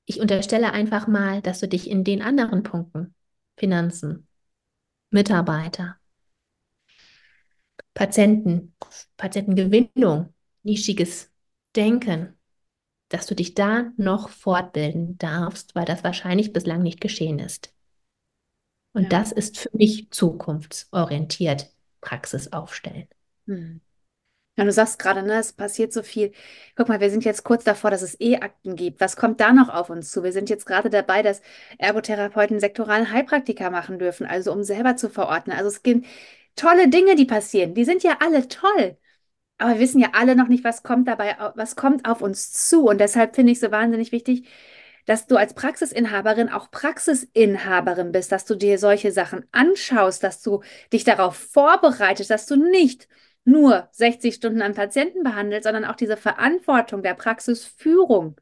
ich 0.05 0.19
unterstelle 0.19 0.73
einfach 0.73 1.07
mal, 1.07 1.41
dass 1.41 1.59
du 1.59 1.67
dich 1.67 1.89
in 1.89 2.03
den 2.03 2.21
anderen 2.21 2.63
Punkten, 2.63 3.13
Finanzen, 3.57 4.27
Mitarbeiter, 5.11 5.97
Patienten, 7.93 8.75
Patientengewinnung, 9.17 10.33
nischiges 10.63 11.31
Denken, 11.75 12.37
dass 13.09 13.27
du 13.27 13.35
dich 13.35 13.53
da 13.53 13.91
noch 13.97 14.29
fortbilden 14.29 15.17
darfst, 15.19 15.75
weil 15.75 15.85
das 15.85 16.03
wahrscheinlich 16.03 16.51
bislang 16.51 16.81
nicht 16.81 16.99
geschehen 16.99 17.37
ist. 17.37 17.73
Und 18.93 19.03
ja. 19.03 19.09
das 19.09 19.31
ist 19.31 19.57
für 19.57 19.69
mich 19.73 20.09
zukunftsorientiert 20.11 21.71
Praxis 22.01 22.51
aufstellen. 22.51 23.07
Hm. 23.45 23.81
Ja, 24.55 24.65
du 24.65 24.71
sagst 24.71 24.99
gerade, 24.99 25.23
ne, 25.23 25.39
es 25.39 25.51
passiert 25.53 25.91
so 25.93 26.03
viel. 26.03 26.31
Guck 26.75 26.87
mal, 26.87 26.99
wir 26.99 27.09
sind 27.09 27.25
jetzt 27.25 27.43
kurz 27.43 27.63
davor, 27.63 27.89
dass 27.89 28.03
es 28.03 28.19
E-Akten 28.19 28.75
gibt. 28.75 29.01
Was 29.01 29.15
kommt 29.15 29.39
da 29.39 29.51
noch 29.51 29.69
auf 29.69 29.89
uns 29.89 30.11
zu? 30.11 30.23
Wir 30.23 30.31
sind 30.31 30.47
jetzt 30.49 30.67
gerade 30.67 30.91
dabei, 30.91 31.23
dass 31.23 31.41
Ergotherapeuten 31.79 32.59
sektoralen 32.59 33.11
Heilpraktiker 33.11 33.71
machen 33.71 33.97
dürfen, 33.97 34.27
also 34.27 34.51
um 34.51 34.63
selber 34.63 34.95
zu 34.95 35.09
verordnen. 35.09 35.57
Also 35.57 35.69
es 35.69 35.81
gibt 35.81 36.05
tolle 36.55 36.87
Dinge, 36.87 37.15
die 37.15 37.25
passieren. 37.25 37.73
Die 37.73 37.83
sind 37.83 38.03
ja 38.03 38.17
alle 38.21 38.47
toll. 38.47 38.95
Aber 39.57 39.73
wir 39.75 39.79
wissen 39.79 39.99
ja 40.01 40.09
alle 40.13 40.35
noch 40.35 40.47
nicht, 40.49 40.63
was 40.63 40.83
kommt 40.83 41.07
dabei, 41.07 41.35
was 41.55 41.75
kommt 41.75 42.07
auf 42.09 42.21
uns 42.21 42.53
zu. 42.53 42.87
Und 42.87 42.99
deshalb 42.99 43.35
finde 43.35 43.53
ich 43.53 43.59
so 43.59 43.71
wahnsinnig 43.71 44.11
wichtig, 44.11 44.47
dass 45.05 45.27
du 45.27 45.35
als 45.37 45.53
Praxisinhaberin 45.53 46.49
auch 46.49 46.71
Praxisinhaberin 46.71 48.11
bist, 48.11 48.31
dass 48.31 48.45
du 48.45 48.55
dir 48.55 48.77
solche 48.79 49.11
Sachen 49.11 49.45
anschaust, 49.51 50.23
dass 50.23 50.41
du 50.41 50.61
dich 50.93 51.03
darauf 51.03 51.35
vorbereitest, 51.35 52.29
dass 52.29 52.45
du 52.45 52.55
nicht 52.55 53.07
nur 53.45 53.89
60 53.91 54.35
Stunden 54.35 54.61
an 54.61 54.73
Patienten 54.73 55.23
behandelst, 55.23 55.65
sondern 55.65 55.85
auch 55.85 55.95
diese 55.95 56.17
Verantwortung 56.17 57.03
der 57.03 57.13
Praxisführung 57.13 58.39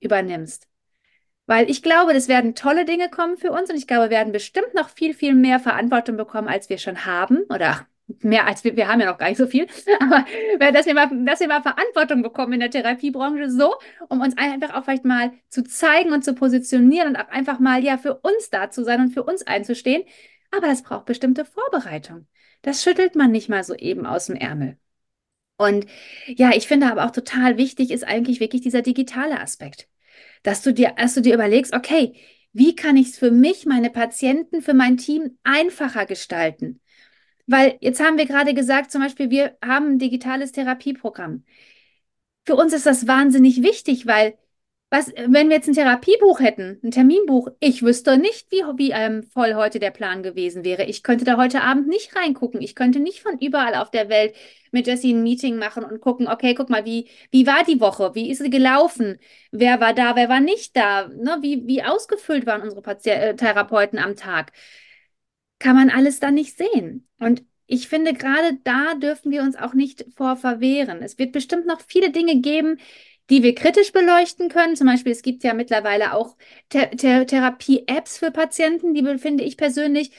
übernimmst. 0.00 0.68
Weil 1.46 1.70
ich 1.70 1.82
glaube, 1.82 2.12
es 2.12 2.28
werden 2.28 2.54
tolle 2.54 2.84
Dinge 2.84 3.08
kommen 3.08 3.38
für 3.38 3.52
uns 3.52 3.70
und 3.70 3.76
ich 3.76 3.86
glaube, 3.86 4.04
wir 4.04 4.10
werden 4.10 4.32
bestimmt 4.32 4.74
noch 4.74 4.90
viel, 4.90 5.14
viel 5.14 5.34
mehr 5.34 5.60
Verantwortung 5.60 6.16
bekommen, 6.16 6.46
als 6.46 6.68
wir 6.68 6.76
schon 6.76 7.06
haben. 7.06 7.44
Oder 7.48 7.86
mehr 8.22 8.46
als 8.46 8.64
wir, 8.64 8.76
wir 8.76 8.88
haben 8.88 9.00
ja 9.00 9.10
noch 9.10 9.18
gar 9.18 9.28
nicht 9.28 9.38
so 9.38 9.46
viel. 9.46 9.66
Aber 10.00 10.72
dass 10.72 10.86
wir 10.86 10.94
mal, 10.94 11.08
dass 11.24 11.40
wir 11.40 11.48
mal 11.48 11.62
Verantwortung 11.62 12.22
bekommen 12.22 12.54
in 12.54 12.60
der 12.60 12.70
Therapiebranche 12.70 13.50
so, 13.50 13.74
um 14.08 14.20
uns 14.20 14.36
einfach 14.36 14.74
auch 14.74 14.84
vielleicht 14.84 15.04
mal 15.04 15.32
zu 15.48 15.62
zeigen 15.64 16.12
und 16.12 16.22
zu 16.22 16.34
positionieren 16.34 17.08
und 17.08 17.16
auch 17.16 17.28
einfach 17.28 17.60
mal 17.60 17.82
ja 17.82 17.96
für 17.96 18.14
uns 18.14 18.50
da 18.50 18.70
zu 18.70 18.84
sein 18.84 19.00
und 19.00 19.10
für 19.10 19.22
uns 19.22 19.46
einzustehen. 19.46 20.04
Aber 20.50 20.66
das 20.66 20.82
braucht 20.82 21.06
bestimmte 21.06 21.44
Vorbereitung. 21.44 22.26
Das 22.62 22.82
schüttelt 22.82 23.14
man 23.14 23.30
nicht 23.30 23.48
mal 23.48 23.64
so 23.64 23.74
eben 23.74 24.06
aus 24.06 24.26
dem 24.26 24.36
Ärmel. 24.36 24.78
Und 25.56 25.86
ja, 26.26 26.50
ich 26.54 26.68
finde 26.68 26.90
aber 26.90 27.04
auch 27.04 27.10
total 27.10 27.58
wichtig 27.58 27.90
ist 27.90 28.04
eigentlich 28.04 28.40
wirklich 28.40 28.62
dieser 28.62 28.82
digitale 28.82 29.40
Aspekt 29.40 29.88
dass 30.42 30.62
du 30.62 30.72
dir, 30.72 30.94
dass 30.96 31.14
du 31.14 31.20
dir 31.22 31.34
überlegst, 31.34 31.74
okay, 31.74 32.14
wie 32.52 32.74
kann 32.74 32.96
ich 32.96 33.08
es 33.08 33.18
für 33.18 33.30
mich, 33.30 33.66
meine 33.66 33.90
Patienten, 33.90 34.62
für 34.62 34.74
mein 34.74 34.96
Team 34.96 35.38
einfacher 35.44 36.06
gestalten? 36.06 36.80
Weil 37.46 37.78
jetzt 37.80 38.00
haben 38.00 38.18
wir 38.18 38.26
gerade 38.26 38.54
gesagt, 38.54 38.90
zum 38.90 39.02
Beispiel, 39.02 39.30
wir 39.30 39.56
haben 39.64 39.92
ein 39.92 39.98
digitales 39.98 40.52
Therapieprogramm. 40.52 41.44
Für 42.44 42.56
uns 42.56 42.72
ist 42.72 42.86
das 42.86 43.06
wahnsinnig 43.06 43.62
wichtig, 43.62 44.06
weil 44.06 44.38
was, 44.90 45.12
wenn 45.16 45.48
wir 45.48 45.56
jetzt 45.56 45.68
ein 45.68 45.74
Therapiebuch 45.74 46.40
hätten, 46.40 46.80
ein 46.82 46.90
Terminbuch, 46.90 47.48
ich 47.60 47.82
wüsste 47.82 48.16
nicht, 48.16 48.50
wie, 48.50 48.62
wie 48.78 48.90
ähm, 48.92 49.22
voll 49.22 49.54
heute 49.54 49.78
der 49.80 49.90
Plan 49.90 50.22
gewesen 50.22 50.64
wäre. 50.64 50.84
Ich 50.84 51.02
könnte 51.02 51.26
da 51.26 51.36
heute 51.36 51.60
Abend 51.62 51.88
nicht 51.88 52.16
reingucken. 52.16 52.62
Ich 52.62 52.74
könnte 52.74 52.98
nicht 52.98 53.20
von 53.20 53.38
überall 53.38 53.74
auf 53.74 53.90
der 53.90 54.08
Welt 54.08 54.34
mit 54.70 54.86
Jessie 54.86 55.12
ein 55.12 55.22
Meeting 55.22 55.56
machen 55.58 55.84
und 55.84 56.00
gucken, 56.00 56.26
okay, 56.26 56.54
guck 56.54 56.70
mal, 56.70 56.86
wie, 56.86 57.10
wie 57.30 57.46
war 57.46 57.64
die 57.64 57.80
Woche? 57.80 58.14
Wie 58.14 58.30
ist 58.30 58.42
sie 58.42 58.48
gelaufen? 58.48 59.18
Wer 59.50 59.78
war 59.80 59.92
da? 59.92 60.16
Wer 60.16 60.30
war 60.30 60.40
nicht 60.40 60.74
da? 60.74 61.08
Ne? 61.08 61.36
Wie, 61.42 61.66
wie 61.66 61.82
ausgefüllt 61.82 62.46
waren 62.46 62.62
unsere 62.62 62.80
Pati 62.80 63.10
äh, 63.10 63.36
Therapeuten 63.36 63.98
am 63.98 64.16
Tag? 64.16 64.52
Kann 65.58 65.76
man 65.76 65.90
alles 65.90 66.18
dann 66.18 66.34
nicht 66.34 66.56
sehen. 66.56 67.06
Und 67.18 67.44
ich 67.66 67.88
finde, 67.88 68.14
gerade 68.14 68.58
da 68.64 68.94
dürfen 68.94 69.30
wir 69.30 69.42
uns 69.42 69.54
auch 69.56 69.74
nicht 69.74 70.06
vor 70.16 70.36
verwehren. 70.36 71.02
Es 71.02 71.18
wird 71.18 71.32
bestimmt 71.32 71.66
noch 71.66 71.80
viele 71.86 72.10
Dinge 72.10 72.40
geben, 72.40 72.78
die 73.30 73.42
wir 73.42 73.54
kritisch 73.54 73.92
beleuchten 73.92 74.48
können. 74.48 74.76
Zum 74.76 74.86
Beispiel, 74.86 75.12
es 75.12 75.22
gibt 75.22 75.44
ja 75.44 75.54
mittlerweile 75.54 76.14
auch 76.14 76.36
Th 76.70 76.90
Th 76.96 77.26
Therapie-Apps 77.28 78.18
für 78.18 78.30
Patienten, 78.30 78.94
die 78.94 79.18
finde 79.18 79.44
ich 79.44 79.56
persönlich 79.56 80.12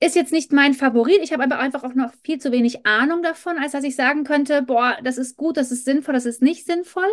ist 0.00 0.16
jetzt 0.16 0.32
nicht 0.32 0.52
mein 0.52 0.74
Favorit. 0.74 1.20
Ich 1.22 1.32
habe 1.32 1.44
aber 1.44 1.58
einfach 1.58 1.82
auch 1.84 1.94
noch 1.94 2.12
viel 2.24 2.38
zu 2.38 2.52
wenig 2.52 2.84
Ahnung 2.84 3.22
davon, 3.22 3.58
als 3.58 3.72
dass 3.72 3.84
ich 3.84 3.96
sagen 3.96 4.24
könnte, 4.24 4.62
boah, 4.62 4.98
das 5.02 5.18
ist 5.18 5.36
gut, 5.36 5.56
das 5.56 5.70
ist 5.70 5.84
sinnvoll, 5.84 6.14
das 6.14 6.26
ist 6.26 6.42
nicht 6.42 6.66
sinnvoll. 6.66 7.08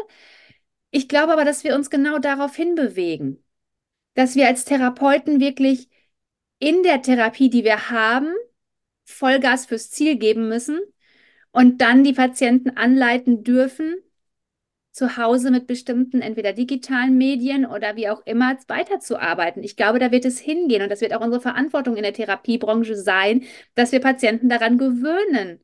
Ich 0.90 1.08
glaube 1.08 1.34
aber, 1.34 1.46
dass 1.46 1.64
wir 1.64 1.76
uns 1.76 1.90
genau 1.90 2.20
darauf 2.20 2.56
hinbewegen, 2.56 3.44
dass 4.16 4.36
wir 4.36 4.48
als 4.48 4.66
Therapeuten 4.66 5.40
wirklich 5.40 5.90
in 6.60 6.84
der 6.84 7.02
Therapie, 7.02 7.50
die 7.50 7.64
wir 7.64 7.90
haben, 7.90 8.34
Vollgas 9.06 9.66
fürs 9.66 9.90
Ziel 9.92 10.18
geben 10.18 10.50
müssen 10.50 10.80
und 11.52 11.82
dann 11.82 12.04
die 12.04 12.14
Patienten 12.14 12.72
anleiten 12.72 13.44
dürfen, 13.44 13.96
zu 14.92 15.18
Hause 15.18 15.52
mit 15.52 15.68
bestimmten 15.68 16.22
entweder 16.22 16.54
digitalen 16.54 17.18
Medien 17.18 17.66
oder 17.66 17.96
wie 17.96 18.10
auch 18.10 18.22
immer 18.26 18.58
weiterzuarbeiten. 18.68 19.64
Ich 19.64 19.76
glaube, 19.78 20.00
da 20.00 20.12
wird 20.12 20.26
es 20.26 20.40
hingehen 20.40 20.82
und 20.82 20.90
das 20.90 21.02
wird 21.02 21.14
auch 21.14 21.22
unsere 21.22 21.42
Verantwortung 21.42 21.96
in 21.96 22.04
der 22.04 22.14
Therapiebranche 22.14 22.96
sein, 22.96 23.44
dass 23.76 23.92
wir 23.92 24.02
Patienten 24.02 24.50
daran 24.50 24.78
gewöhnen 24.78 25.62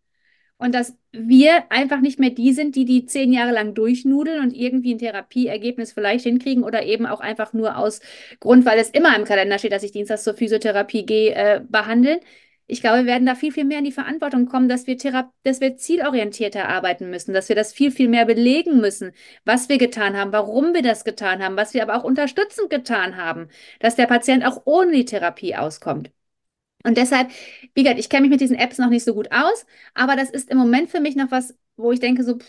und 0.58 0.74
dass 0.74 0.98
wir 1.12 1.72
einfach 1.72 2.02
nicht 2.02 2.20
mehr 2.20 2.32
die 2.32 2.54
sind, 2.54 2.76
die 2.76 2.86
die 2.86 3.06
zehn 3.06 3.32
Jahre 3.32 3.52
lang 3.52 3.74
durchnudeln 3.76 4.42
und 4.42 4.54
irgendwie 4.54 4.94
ein 4.96 4.98
Therapieergebnis 4.98 5.94
vielleicht 5.94 6.24
hinkriegen 6.24 6.64
oder 6.64 6.84
eben 6.84 7.06
auch 7.06 7.20
einfach 7.20 7.54
nur 7.54 7.78
aus 7.78 8.02
Grund, 8.40 8.66
weil 8.66 8.80
es 8.80 8.90
immer 8.90 9.16
im 9.16 9.26
Kalender 9.26 9.60
steht, 9.60 9.72
dass 9.72 9.84
ich 9.84 9.92
dienstags 9.92 10.24
zur 10.24 10.34
Physiotherapie 10.34 11.06
gehe, 11.06 11.34
äh, 11.36 11.62
behandeln. 11.68 12.20
Ich 12.70 12.82
glaube, 12.82 13.00
wir 13.00 13.06
werden 13.06 13.26
da 13.26 13.36
viel, 13.36 13.52
viel 13.54 13.64
mehr 13.66 13.80
in 13.80 13.86
die 13.86 13.92
Verantwortung 13.94 14.46
kommen, 14.46 14.68
dass 14.68 14.88
wir, 14.88 14.98
Thera 14.98 15.32
dass 15.44 15.62
wir 15.62 15.78
zielorientierter 15.78 16.68
arbeiten 16.68 17.10
müssen, 17.10 17.34
dass 17.34 17.48
wir 17.50 17.56
das 17.56 17.72
viel, 17.74 17.92
viel 17.92 18.10
mehr 18.10 18.26
belegen 18.26 18.80
müssen, 18.82 19.14
was 19.46 19.70
wir 19.70 19.78
getan 19.78 20.18
haben, 20.18 20.34
warum 20.34 20.74
wir 20.74 20.82
das 20.82 21.06
getan 21.06 21.42
haben, 21.44 21.56
was 21.56 21.74
wir 21.74 21.82
aber 21.84 21.96
auch 21.98 22.04
unterstützend 22.04 22.70
getan 22.70 23.16
haben, 23.16 23.48
dass 23.80 23.96
der 23.96 24.08
Patient 24.08 24.46
auch 24.46 24.62
ohne 24.66 24.92
die 24.92 25.06
Therapie 25.06 25.56
auskommt. 25.56 26.12
Und 26.84 26.98
deshalb, 26.98 27.32
wie 27.76 27.84
gesagt, 27.84 28.00
ich 28.00 28.10
kenne 28.10 28.24
mich 28.24 28.32
mit 28.32 28.42
diesen 28.42 28.58
Apps 28.58 28.78
noch 28.78 28.90
nicht 28.90 29.04
so 29.04 29.14
gut 29.14 29.32
aus, 29.32 29.66
aber 29.94 30.16
das 30.16 30.30
ist 30.30 30.50
im 30.50 30.58
Moment 30.58 30.90
für 30.90 31.02
mich 31.02 31.16
noch 31.16 31.32
was, 31.32 31.56
wo 31.78 31.92
ich 31.92 32.00
denke, 32.00 32.24
so, 32.24 32.38
pff, 32.38 32.46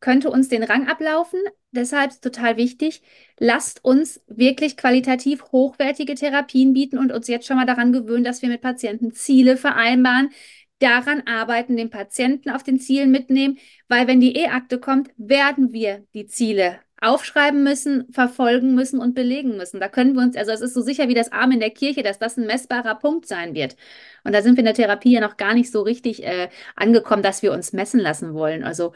könnte 0.00 0.30
uns 0.30 0.48
den 0.48 0.62
Rang 0.62 0.88
ablaufen. 0.88 1.40
Deshalb 1.70 2.20
total 2.22 2.56
wichtig, 2.56 3.02
lasst 3.38 3.84
uns 3.84 4.22
wirklich 4.26 4.76
qualitativ 4.76 5.44
hochwertige 5.52 6.14
Therapien 6.14 6.72
bieten 6.72 6.96
und 6.98 7.12
uns 7.12 7.28
jetzt 7.28 7.46
schon 7.46 7.56
mal 7.56 7.66
daran 7.66 7.92
gewöhnen, 7.92 8.24
dass 8.24 8.40
wir 8.40 8.48
mit 8.48 8.62
Patienten 8.62 9.12
Ziele 9.12 9.56
vereinbaren, 9.58 10.30
daran 10.78 11.22
arbeiten, 11.26 11.76
den 11.76 11.90
Patienten 11.90 12.50
auf 12.50 12.62
den 12.62 12.78
Zielen 12.80 13.10
mitnehmen, 13.10 13.58
weil 13.88 14.06
wenn 14.06 14.20
die 14.20 14.36
E-Akte 14.36 14.78
kommt, 14.78 15.10
werden 15.16 15.72
wir 15.72 16.06
die 16.14 16.26
Ziele 16.26 16.78
aufschreiben 17.00 17.62
müssen, 17.62 18.10
verfolgen 18.12 18.74
müssen 18.74 18.98
und 18.98 19.14
belegen 19.14 19.56
müssen. 19.56 19.78
Da 19.78 19.88
können 19.88 20.14
wir 20.14 20.22
uns, 20.22 20.36
also 20.36 20.50
es 20.52 20.60
ist 20.60 20.74
so 20.74 20.80
sicher 20.80 21.08
wie 21.08 21.14
das 21.14 21.30
Arm 21.30 21.52
in 21.52 21.60
der 21.60 21.70
Kirche, 21.70 22.02
dass 22.02 22.18
das 22.18 22.36
ein 22.36 22.46
messbarer 22.46 22.96
Punkt 22.96 23.26
sein 23.28 23.54
wird. 23.54 23.76
Und 24.24 24.32
da 24.34 24.42
sind 24.42 24.56
wir 24.56 24.60
in 24.60 24.64
der 24.64 24.74
Therapie 24.74 25.12
ja 25.12 25.20
noch 25.20 25.36
gar 25.36 25.54
nicht 25.54 25.70
so 25.70 25.82
richtig 25.82 26.24
äh, 26.24 26.48
angekommen, 26.74 27.22
dass 27.22 27.42
wir 27.42 27.52
uns 27.52 27.72
messen 27.72 28.00
lassen 28.00 28.34
wollen. 28.34 28.64
Also 28.64 28.94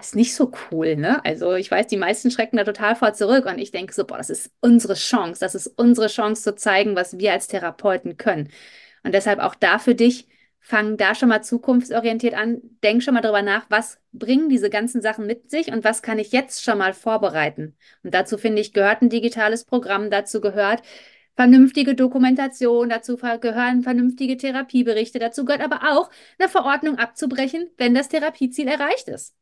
ist 0.00 0.16
nicht 0.16 0.34
so 0.34 0.52
cool, 0.70 0.96
ne? 0.96 1.24
Also 1.24 1.54
ich 1.54 1.70
weiß, 1.70 1.86
die 1.86 1.96
meisten 1.96 2.30
schrecken 2.30 2.56
da 2.56 2.64
total 2.64 2.96
vor 2.96 3.12
zurück 3.12 3.46
und 3.46 3.58
ich 3.58 3.70
denke 3.70 3.92
so, 3.92 4.04
boah, 4.04 4.18
das 4.18 4.30
ist 4.30 4.50
unsere 4.60 4.94
Chance, 4.94 5.40
das 5.40 5.54
ist 5.54 5.68
unsere 5.78 6.08
Chance 6.08 6.42
zu 6.42 6.54
zeigen, 6.54 6.96
was 6.96 7.18
wir 7.18 7.32
als 7.32 7.48
Therapeuten 7.48 8.16
können. 8.16 8.50
Und 9.04 9.14
deshalb 9.14 9.40
auch 9.40 9.54
da 9.54 9.78
für 9.78 9.94
dich, 9.94 10.28
fang 10.60 10.96
da 10.96 11.14
schon 11.14 11.28
mal 11.28 11.42
zukunftsorientiert 11.42 12.34
an, 12.34 12.60
denk 12.82 13.02
schon 13.02 13.14
mal 13.14 13.20
darüber 13.20 13.42
nach, 13.42 13.66
was 13.68 13.98
bringen 14.12 14.48
diese 14.48 14.70
ganzen 14.70 15.02
Sachen 15.02 15.26
mit 15.26 15.50
sich 15.50 15.72
und 15.72 15.82
was 15.84 16.02
kann 16.02 16.18
ich 16.20 16.32
jetzt 16.32 16.62
schon 16.62 16.78
mal 16.78 16.92
vorbereiten. 16.94 17.76
Und 18.04 18.14
dazu 18.14 18.38
finde 18.38 18.62
ich, 18.62 18.72
gehört 18.72 19.02
ein 19.02 19.10
digitales 19.10 19.64
Programm, 19.64 20.10
dazu 20.10 20.40
gehört 20.40 20.82
vernünftige 21.34 21.94
Dokumentation, 21.94 22.90
dazu 22.90 23.16
gehören 23.16 23.82
vernünftige 23.82 24.36
Therapieberichte, 24.36 25.18
dazu 25.18 25.44
gehört 25.44 25.62
aber 25.64 25.92
auch 25.92 26.10
eine 26.38 26.48
Verordnung 26.48 26.98
abzubrechen, 26.98 27.70
wenn 27.78 27.94
das 27.94 28.08
Therapieziel 28.08 28.68
erreicht 28.68 29.08
ist 29.08 29.34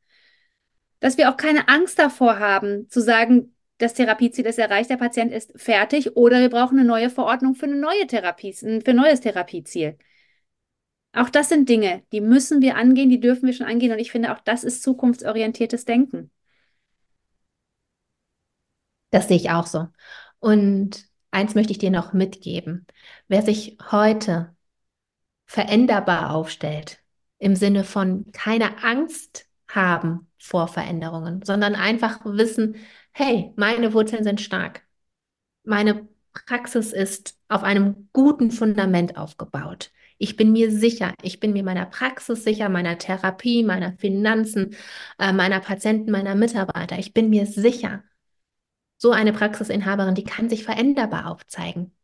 dass 1.00 1.18
wir 1.18 1.30
auch 1.30 1.36
keine 1.36 1.68
Angst 1.68 1.98
davor 1.98 2.38
haben, 2.38 2.88
zu 2.88 3.00
sagen, 3.00 3.54
das 3.78 3.94
Therapieziel 3.94 4.46
ist 4.46 4.58
erreicht, 4.58 4.90
der 4.90 4.98
Patient 4.98 5.32
ist 5.32 5.52
fertig 5.56 6.16
oder 6.16 6.40
wir 6.40 6.50
brauchen 6.50 6.78
eine 6.78 6.86
neue 6.86 7.10
Verordnung 7.10 7.54
für 7.54 7.66
eine 7.66 7.76
neue 7.76 8.06
Therapie, 8.06 8.52
für 8.52 8.90
ein 8.90 8.96
neues 8.96 9.20
Therapieziel. 9.20 9.96
Auch 11.12 11.30
das 11.30 11.48
sind 11.48 11.68
Dinge, 11.68 12.04
die 12.12 12.20
müssen 12.20 12.60
wir 12.62 12.76
angehen, 12.76 13.08
die 13.08 13.20
dürfen 13.20 13.46
wir 13.46 13.54
schon 13.54 13.66
angehen 13.66 13.92
und 13.92 13.98
ich 13.98 14.12
finde, 14.12 14.32
auch 14.32 14.40
das 14.40 14.62
ist 14.64 14.82
zukunftsorientiertes 14.82 15.84
Denken. 15.84 16.30
Das 19.10 19.26
sehe 19.28 19.36
ich 19.38 19.50
auch 19.50 19.66
so. 19.66 19.88
Und 20.38 21.06
eins 21.30 21.54
möchte 21.54 21.72
ich 21.72 21.78
dir 21.78 21.90
noch 21.90 22.12
mitgeben. 22.12 22.86
Wer 23.26 23.42
sich 23.42 23.76
heute 23.90 24.54
veränderbar 25.46 26.32
aufstellt, 26.32 27.02
im 27.38 27.56
Sinne 27.56 27.82
von 27.82 28.30
keine 28.32 28.84
Angst 28.84 29.48
haben 29.68 30.29
vor 30.40 30.68
Veränderungen, 30.68 31.42
sondern 31.44 31.74
einfach 31.74 32.20
wissen, 32.24 32.76
hey, 33.12 33.52
meine 33.56 33.92
Wurzeln 33.92 34.24
sind 34.24 34.40
stark. 34.40 34.82
Meine 35.64 36.08
Praxis 36.32 36.92
ist 36.92 37.38
auf 37.48 37.62
einem 37.62 38.08
guten 38.12 38.50
Fundament 38.50 39.16
aufgebaut. 39.16 39.92
Ich 40.18 40.36
bin 40.36 40.52
mir 40.52 40.70
sicher, 40.70 41.14
ich 41.22 41.40
bin 41.40 41.52
mir 41.52 41.62
meiner 41.62 41.86
Praxis 41.86 42.44
sicher, 42.44 42.68
meiner 42.68 42.98
Therapie, 42.98 43.64
meiner 43.64 43.92
Finanzen, 43.98 44.76
äh, 45.18 45.32
meiner 45.32 45.60
Patienten, 45.60 46.10
meiner 46.10 46.34
Mitarbeiter. 46.34 46.98
Ich 46.98 47.12
bin 47.12 47.30
mir 47.30 47.46
sicher. 47.46 48.02
So 48.96 49.12
eine 49.12 49.32
Praxisinhaberin, 49.32 50.14
die 50.14 50.24
kann 50.24 50.48
sich 50.50 50.64
veränderbar 50.64 51.30
aufzeigen. 51.30 51.94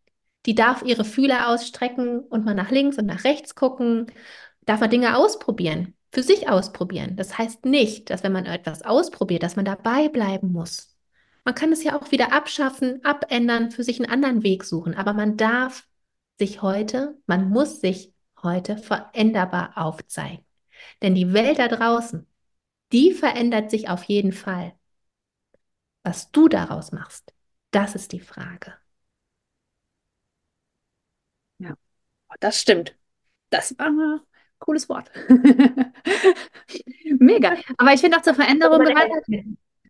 Die 0.47 0.55
darf 0.55 0.83
ihre 0.83 1.05
Fühler 1.05 1.49
ausstrecken 1.49 2.21
und 2.21 2.45
mal 2.45 2.55
nach 2.55 2.71
links 2.71 2.99
und 2.99 3.07
nach 3.07 3.25
rechts 3.25 3.55
gucken, 3.55 4.07
darf 4.64 4.81
mal 4.81 4.88
Dinge 4.88 5.16
ausprobieren 5.16 5.97
für 6.16 6.23
sich 6.23 6.49
ausprobieren. 6.49 7.14
Das 7.14 7.37
heißt 7.37 7.66
nicht, 7.66 8.08
dass 8.08 8.23
wenn 8.23 8.32
man 8.32 8.46
etwas 8.46 8.80
ausprobiert, 8.80 9.42
dass 9.42 9.54
man 9.54 9.66
dabei 9.66 10.08
bleiben 10.08 10.50
muss. 10.50 10.96
Man 11.44 11.54
kann 11.54 11.70
es 11.73 11.85
ja 11.85 11.94
auch 11.94 12.11
wieder 12.11 12.32
abschaffen, 12.32 13.04
abändern, 13.04 13.70
für 13.70 13.85
sich 13.85 14.00
einen 14.00 14.11
anderen 14.11 14.42
Weg 14.42 14.64
suchen. 14.64 14.94
Aber 14.94 15.12
man 15.12 15.37
darf 15.37 15.87
sich 16.38 16.62
heute, 16.62 17.20
man 17.26 17.50
muss 17.50 17.82
sich 17.82 18.14
heute 18.42 18.78
veränderbar 18.78 19.76
aufzeigen. 19.76 20.42
Denn 21.02 21.14
die 21.14 21.35
Welt 21.35 21.58
da 21.58 21.68
draußen, 21.68 22.26
die 22.92 23.12
verändert 23.12 23.70
sich 23.70 23.90
auf 23.90 24.02
jeden 24.04 24.32
Fall. 24.32 24.73
Was 26.02 26.30
du 26.30 26.49
daraus 26.49 26.92
machst, 26.92 27.35
das 27.73 27.94
ist 27.94 28.12
die 28.12 28.20
Frage. 28.20 28.73
Ja, 31.58 31.75
das 32.40 32.58
stimmt. 32.58 32.96
Das 33.50 33.78
war 33.78 34.23
cooles 34.58 34.88
Wort. 34.88 35.10
Mega. 37.18 37.54
Aber 37.76 37.92
ich 37.92 38.00
finde 38.00 38.16
auch 38.18 38.22
zur 38.22 38.34
Veränderung 38.34 38.80
gehört. 38.84 39.10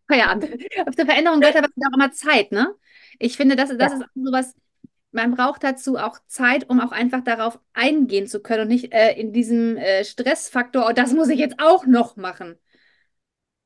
Feierabend. 0.09 0.45
Auf 0.87 0.95
der 0.95 1.07
Veränderung 1.07 1.41
gehört 1.41 1.57
aber 1.57 1.69
auch 1.69 1.95
immer 1.95 2.13
Zeit, 2.13 2.53
ne? 2.53 2.75
Ich 3.19 3.37
finde, 3.37 3.57
das, 3.57 3.71
das 3.77 3.93
Ja. 3.93 3.99
ist 3.99 4.03
auch 4.05 4.09
sowas, 4.15 4.55
man 5.13 5.33
braucht 5.35 5.65
dazu 5.65 5.97
auch 5.99 6.19
Zeit, 6.29 6.69
um 6.71 6.81
auch 6.81 6.93
einfach 6.93 7.23
darauf 7.25 7.59
eingehen 7.73 8.27
zu 8.29 8.41
können 8.41 8.63
und 8.63 8.69
nicht 8.69 8.93
äh, 8.93 9.15
in 9.15 9.33
diesem 9.33 9.77
äh, 9.77 10.05
Stressfaktor, 10.05 10.87
oh, 10.89 10.93
das 10.93 11.13
muss 11.13 11.29
ich 11.29 11.39
jetzt 11.39 11.57
auch 11.59 11.87
noch 11.87 12.17
machen. 12.17 12.57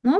Ne? 0.03 0.19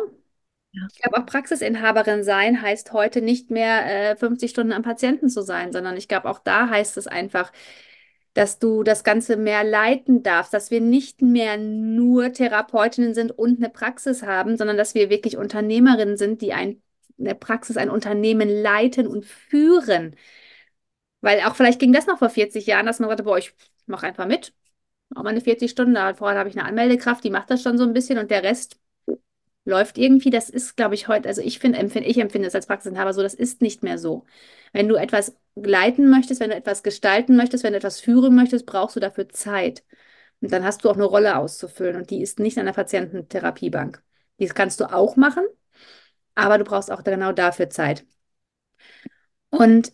Ja. 0.73 0.81
Ich 0.93 1.01
glaube, 1.01 1.19
auch 1.19 1.25
Praxisinhaberin 1.27 2.23
sein 2.23 2.61
heißt 2.61 2.93
heute 2.93 3.21
nicht 3.21 3.51
mehr 3.51 4.11
äh, 4.13 4.15
50 4.17 4.51
Stunden 4.51 4.73
am 4.73 4.83
Patienten 4.83 5.29
zu 5.29 5.41
sein, 5.43 5.71
sondern 5.73 5.97
ich 5.97 6.07
glaube, 6.07 6.29
auch 6.29 6.39
da 6.39 6.69
heißt 6.69 6.97
es 6.97 7.07
einfach, 7.07 7.51
dass 8.33 8.59
du 8.59 8.83
das 8.83 9.03
Ganze 9.03 9.35
mehr 9.37 9.63
leiten 9.63 10.23
darfst, 10.23 10.53
dass 10.53 10.71
wir 10.71 10.81
nicht 10.81 11.21
mehr 11.21 11.57
nur 11.57 12.31
Therapeutinnen 12.33 13.13
sind 13.13 13.31
und 13.31 13.57
eine 13.59 13.69
Praxis 13.69 14.23
haben, 14.23 14.57
sondern 14.57 14.77
dass 14.77 14.95
wir 14.95 15.09
wirklich 15.09 15.37
Unternehmerinnen 15.37 16.17
sind, 16.17 16.41
die 16.41 16.53
ein, 16.53 16.81
eine 17.19 17.35
Praxis, 17.35 17.77
ein 17.77 17.89
Unternehmen 17.89 18.49
leiten 18.49 19.07
und 19.07 19.25
führen. 19.25 20.15
Weil 21.21 21.41
auch 21.41 21.55
vielleicht 21.55 21.79
ging 21.79 21.93
das 21.93 22.07
noch 22.07 22.19
vor 22.19 22.29
40 22.29 22.65
Jahren, 22.65 22.85
dass 22.85 22.99
man 22.99 23.09
sagte, 23.09 23.23
boah, 23.23 23.37
ich 23.37 23.53
mache 23.85 24.07
einfach 24.07 24.25
mit. 24.25 24.53
Auch 25.15 25.23
meine 25.23 25.41
40 25.41 25.71
Stunden, 25.71 25.95
vorher 26.15 26.39
habe 26.39 26.49
ich 26.49 26.57
eine 26.57 26.65
Anmeldekraft, 26.67 27.23
die 27.23 27.29
macht 27.29 27.49
das 27.49 27.61
schon 27.63 27.77
so 27.77 27.83
ein 27.83 27.93
bisschen 27.93 28.17
und 28.17 28.31
der 28.31 28.43
Rest 28.43 28.79
läuft 29.65 29.97
irgendwie. 29.97 30.29
Das 30.29 30.49
ist, 30.49 30.75
glaube 30.77 30.95
ich, 30.95 31.07
heute, 31.07 31.29
also 31.29 31.41
ich 31.41 31.59
finde, 31.59 31.79
empfinde, 31.79 32.07
ich 32.09 32.17
empfinde 32.17 32.47
es 32.47 32.55
als 32.55 32.67
Praxisinhaber 32.67 33.13
so, 33.13 33.21
das 33.21 33.33
ist 33.33 33.61
nicht 33.61 33.83
mehr 33.83 33.97
so. 33.97 34.25
Wenn 34.73 34.87
du 34.87 34.95
etwas 34.95 35.35
leiten 35.55 36.09
möchtest, 36.09 36.39
wenn 36.41 36.49
du 36.49 36.55
etwas 36.55 36.83
gestalten 36.83 37.35
möchtest, 37.35 37.63
wenn 37.63 37.73
du 37.73 37.77
etwas 37.77 37.99
führen 37.99 38.35
möchtest, 38.35 38.65
brauchst 38.65 38.95
du 38.95 38.99
dafür 38.99 39.29
Zeit. 39.29 39.83
Und 40.41 40.51
dann 40.51 40.63
hast 40.65 40.83
du 40.83 40.89
auch 40.89 40.95
eine 40.95 41.05
Rolle 41.05 41.37
auszufüllen 41.37 41.95
und 41.97 42.09
die 42.09 42.21
ist 42.21 42.39
nicht 42.39 42.57
an 42.57 42.65
der 42.65 42.73
Patiententherapiebank. 42.73 44.03
Das 44.39 44.55
kannst 44.55 44.79
du 44.79 44.91
auch 44.91 45.15
machen, 45.17 45.45
aber 46.35 46.57
du 46.57 46.63
brauchst 46.65 46.91
auch 46.91 47.03
genau 47.03 47.31
dafür 47.31 47.69
Zeit. 47.69 48.05
Und 49.51 49.93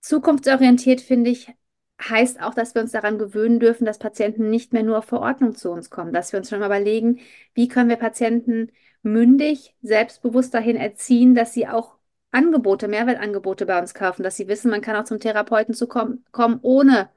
zukunftsorientiert, 0.00 1.00
finde 1.00 1.30
ich, 1.30 1.52
heißt 2.00 2.40
auch, 2.40 2.54
dass 2.54 2.74
wir 2.74 2.82
uns 2.82 2.92
daran 2.92 3.18
gewöhnen 3.18 3.60
dürfen, 3.60 3.84
dass 3.84 3.98
Patienten 3.98 4.50
nicht 4.50 4.72
mehr 4.72 4.82
nur 4.82 4.98
auf 4.98 5.06
Verordnung 5.06 5.54
zu 5.54 5.70
uns 5.70 5.90
kommen, 5.90 6.12
dass 6.12 6.32
wir 6.32 6.38
uns 6.38 6.48
schon 6.48 6.60
mal 6.60 6.66
überlegen, 6.66 7.20
wie 7.54 7.68
können 7.68 7.88
wir 7.88 7.96
Patienten 7.96 8.70
mündig, 9.02 9.74
selbstbewusst 9.82 10.54
dahin 10.54 10.76
erziehen, 10.76 11.34
dass 11.34 11.52
sie 11.54 11.66
auch 11.68 11.96
Angebote, 12.30 12.88
Mehrwertangebote 12.88 13.66
bei 13.66 13.78
uns 13.80 13.94
kaufen, 13.94 14.22
dass 14.22 14.36
sie 14.36 14.48
wissen, 14.48 14.70
man 14.70 14.82
kann 14.82 14.96
auch 14.96 15.04
zum 15.04 15.18
Therapeuten 15.20 15.74
zu 15.74 15.88
kommen, 15.88 16.24
kommen, 16.30 16.58
ohne 16.62 17.10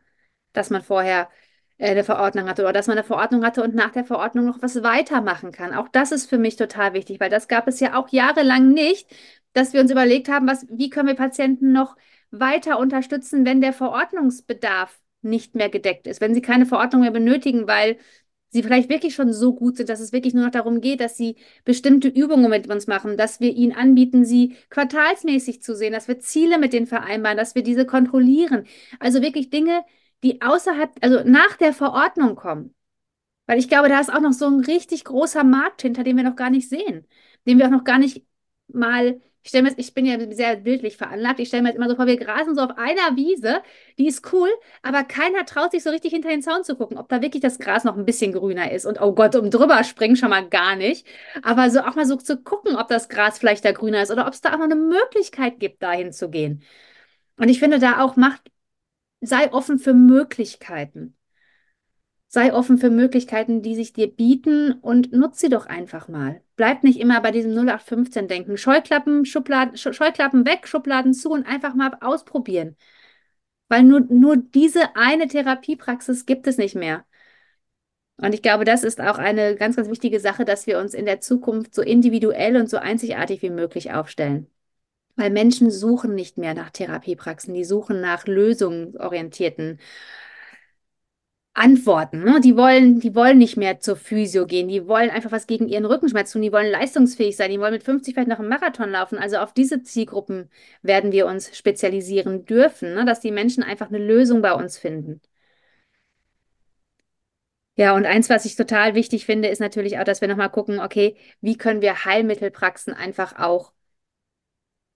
dass 0.53 0.69
man 0.69 0.81
vorher 0.81 1.29
äh, 1.77 1.91
eine 1.91 2.03
Verordnung 2.03 2.47
hatte 2.47 2.63
oder 2.63 2.73
dass 2.73 2.87
man 2.87 2.97
eine 2.97 3.05
Verordnung 3.05 3.43
hatte 3.45 3.63
und 3.63 3.75
nach 3.75 3.91
der 3.91 4.05
Verordnung 4.05 4.45
noch 4.45 4.61
was 4.61 4.83
weitermachen 4.83 5.51
kann. 5.51 5.73
Auch 5.73 5.89
das 5.89 6.11
ist 6.11 6.29
für 6.29 6.37
mich 6.37 6.55
total 6.55 6.93
wichtig, 6.93 7.19
weil 7.19 7.29
das 7.29 7.47
gab 7.47 7.67
es 7.67 7.79
ja 7.79 7.95
auch 7.95 8.09
jahrelang 8.09 8.69
nicht, 8.69 9.09
dass 9.53 9.73
wir 9.73 9.81
uns 9.81 9.91
überlegt 9.91 10.29
haben, 10.29 10.47
was, 10.47 10.65
wie 10.69 10.89
können 10.89 11.07
wir 11.07 11.15
Patienten 11.15 11.71
noch 11.73 11.95
weiter 12.31 12.79
unterstützen, 12.79 13.45
wenn 13.45 13.61
der 13.61 13.73
Verordnungsbedarf 13.73 14.99
nicht 15.21 15.55
mehr 15.55 15.69
gedeckt 15.69 16.07
ist, 16.07 16.21
wenn 16.21 16.33
sie 16.33 16.41
keine 16.41 16.65
Verordnung 16.65 17.01
mehr 17.01 17.11
benötigen, 17.11 17.67
weil 17.67 17.97
sie 18.49 18.63
vielleicht 18.63 18.89
wirklich 18.89 19.15
schon 19.15 19.33
so 19.33 19.53
gut 19.53 19.77
sind, 19.77 19.89
dass 19.89 19.99
es 19.99 20.11
wirklich 20.11 20.33
nur 20.33 20.43
noch 20.45 20.51
darum 20.51 20.81
geht, 20.81 20.99
dass 20.99 21.17
sie 21.17 21.37
bestimmte 21.63 22.07
Übungen 22.09 22.49
mit 22.49 22.67
uns 22.69 22.87
machen, 22.87 23.17
dass 23.17 23.39
wir 23.39 23.53
ihnen 23.53 23.73
anbieten, 23.73 24.25
sie 24.25 24.55
quartalsmäßig 24.69 25.61
zu 25.61 25.75
sehen, 25.75 25.93
dass 25.93 26.07
wir 26.07 26.19
Ziele 26.19 26.57
mit 26.57 26.73
denen 26.73 26.87
vereinbaren, 26.87 27.37
dass 27.37 27.55
wir 27.55 27.63
diese 27.63 27.85
kontrollieren. 27.85 28.65
Also 28.99 29.21
wirklich 29.21 29.49
Dinge, 29.49 29.83
die 30.23 30.41
außerhalb, 30.41 30.91
also 31.01 31.21
nach 31.23 31.55
der 31.57 31.73
Verordnung 31.73 32.35
kommen. 32.35 32.75
Weil 33.47 33.59
ich 33.59 33.69
glaube, 33.69 33.89
da 33.89 33.99
ist 33.99 34.13
auch 34.13 34.21
noch 34.21 34.33
so 34.33 34.47
ein 34.47 34.59
richtig 34.61 35.05
großer 35.05 35.43
Markt 35.43 35.81
hinter, 35.81 36.03
den 36.03 36.17
wir 36.17 36.23
noch 36.23 36.35
gar 36.35 36.49
nicht 36.49 36.69
sehen, 36.69 37.05
den 37.47 37.57
wir 37.57 37.65
auch 37.67 37.71
noch 37.71 37.83
gar 37.83 37.99
nicht 37.99 38.25
mal 38.67 39.21
ich 39.43 39.49
stelle 39.49 39.63
mir, 39.63 39.73
ich 39.77 39.93
bin 39.93 40.05
ja 40.05 40.17
sehr 40.33 40.55
bildlich 40.57 40.97
veranlagt. 40.97 41.39
Ich 41.39 41.47
stelle 41.47 41.63
mir 41.63 41.69
jetzt 41.69 41.77
immer 41.77 41.89
so 41.89 41.95
vor, 41.95 42.05
wir 42.05 42.17
grasen 42.17 42.55
so 42.55 42.61
auf 42.61 42.77
einer 42.77 43.15
Wiese, 43.15 43.61
die 43.97 44.07
ist 44.07 44.31
cool, 44.33 44.49
aber 44.83 45.03
keiner 45.03 45.45
traut 45.45 45.71
sich 45.71 45.83
so 45.83 45.89
richtig 45.89 46.11
hinter 46.13 46.29
den 46.29 46.41
Zaun 46.43 46.63
zu 46.63 46.75
gucken, 46.75 46.97
ob 46.97 47.09
da 47.09 47.21
wirklich 47.21 47.41
das 47.41 47.57
Gras 47.59 47.83
noch 47.83 47.97
ein 47.97 48.05
bisschen 48.05 48.33
grüner 48.33 48.71
ist. 48.71 48.85
Und 48.85 49.01
oh 49.01 49.13
Gott, 49.13 49.35
um 49.35 49.49
drüber 49.49 49.83
springen 49.83 50.15
schon 50.15 50.29
mal 50.29 50.47
gar 50.47 50.75
nicht. 50.75 51.07
Aber 51.43 51.69
so 51.71 51.81
auch 51.81 51.95
mal 51.95 52.05
so 52.05 52.15
zu 52.17 52.37
gucken, 52.37 52.75
ob 52.75 52.87
das 52.87 53.09
Gras 53.09 53.39
vielleicht 53.39 53.65
da 53.65 53.71
grüner 53.71 54.01
ist 54.03 54.11
oder 54.11 54.27
ob 54.27 54.33
es 54.33 54.41
da 54.41 54.53
auch 54.53 54.57
noch 54.57 54.65
eine 54.65 54.75
Möglichkeit 54.75 55.59
gibt, 55.59 55.81
dahin 55.81 56.11
zu 56.13 56.29
gehen. 56.29 56.63
Und 57.37 57.49
ich 57.49 57.59
finde 57.59 57.79
da 57.79 58.01
auch, 58.03 58.15
macht, 58.17 58.41
sei 59.21 59.51
offen 59.53 59.79
für 59.79 59.93
Möglichkeiten. 59.93 61.15
Sei 62.33 62.53
offen 62.53 62.77
für 62.77 62.89
Möglichkeiten, 62.89 63.61
die 63.61 63.75
sich 63.75 63.91
dir 63.91 64.07
bieten 64.07 64.71
und 64.71 65.11
nutz 65.11 65.41
sie 65.41 65.49
doch 65.49 65.65
einfach 65.65 66.07
mal. 66.07 66.41
Bleib 66.55 66.81
nicht 66.81 66.97
immer 66.97 67.19
bei 67.19 67.31
diesem 67.31 67.51
0815-Denken. 67.51 68.55
Scheuklappen, 68.57 69.25
Schubladen, 69.25 69.75
Scheuklappen 69.75 70.45
weg, 70.45 70.65
Schubladen 70.65 71.13
zu 71.13 71.29
und 71.31 71.45
einfach 71.45 71.75
mal 71.75 71.91
ausprobieren. 71.99 72.77
Weil 73.67 73.83
nur, 73.83 73.99
nur 73.99 74.37
diese 74.37 74.95
eine 74.95 75.27
Therapiepraxis 75.27 76.25
gibt 76.25 76.47
es 76.47 76.57
nicht 76.57 76.73
mehr. 76.73 77.03
Und 78.15 78.33
ich 78.33 78.41
glaube, 78.41 78.63
das 78.63 78.85
ist 78.85 79.01
auch 79.01 79.17
eine 79.17 79.55
ganz, 79.57 79.75
ganz 79.75 79.89
wichtige 79.89 80.21
Sache, 80.21 80.45
dass 80.45 80.67
wir 80.67 80.79
uns 80.79 80.93
in 80.93 81.05
der 81.05 81.19
Zukunft 81.19 81.75
so 81.75 81.81
individuell 81.81 82.55
und 82.55 82.69
so 82.69 82.77
einzigartig 82.77 83.41
wie 83.41 83.49
möglich 83.49 83.91
aufstellen. 83.91 84.47
Weil 85.17 85.31
Menschen 85.31 85.69
suchen 85.69 86.15
nicht 86.15 86.37
mehr 86.37 86.53
nach 86.53 86.69
Therapiepraxen, 86.69 87.53
die 87.53 87.65
suchen 87.65 87.99
nach 87.99 88.25
lösungsorientierten 88.25 89.79
Antworten. 91.53 92.23
Ne? 92.23 92.39
Die 92.41 92.55
wollen, 92.55 92.99
die 93.01 93.13
wollen 93.13 93.37
nicht 93.37 93.57
mehr 93.57 93.79
zur 93.79 93.97
Physio 93.97 94.45
gehen, 94.47 94.69
die 94.69 94.87
wollen 94.87 95.09
einfach 95.09 95.31
was 95.31 95.47
gegen 95.47 95.67
ihren 95.67 95.85
Rückenschmerz 95.85 96.31
tun, 96.31 96.41
die 96.41 96.51
wollen 96.51 96.71
leistungsfähig 96.71 97.35
sein, 97.35 97.51
die 97.51 97.59
wollen 97.59 97.73
mit 97.73 97.83
50 97.83 98.13
vielleicht 98.13 98.29
noch 98.29 98.39
einen 98.39 98.47
Marathon 98.49 98.89
laufen. 98.89 99.17
Also 99.17 99.37
auf 99.37 99.53
diese 99.53 99.83
Zielgruppen 99.83 100.49
werden 100.81 101.11
wir 101.11 101.25
uns 101.27 101.55
spezialisieren 101.57 102.45
dürfen, 102.45 102.93
ne? 102.93 103.05
dass 103.05 103.19
die 103.19 103.31
Menschen 103.31 103.63
einfach 103.63 103.87
eine 103.89 103.97
Lösung 103.99 104.41
bei 104.41 104.53
uns 104.53 104.77
finden. 104.77 105.21
Ja, 107.75 107.95
und 107.95 108.05
eins, 108.05 108.29
was 108.29 108.45
ich 108.45 108.55
total 108.55 108.95
wichtig 108.95 109.25
finde, 109.25 109.47
ist 109.49 109.59
natürlich 109.59 109.97
auch, 109.99 110.03
dass 110.03 110.21
wir 110.21 110.27
nochmal 110.27 110.49
gucken, 110.51 110.79
okay, 110.79 111.15
wie 111.41 111.57
können 111.57 111.81
wir 111.81 112.05
Heilmittelpraxen 112.05 112.93
einfach 112.93 113.37
auch 113.39 113.73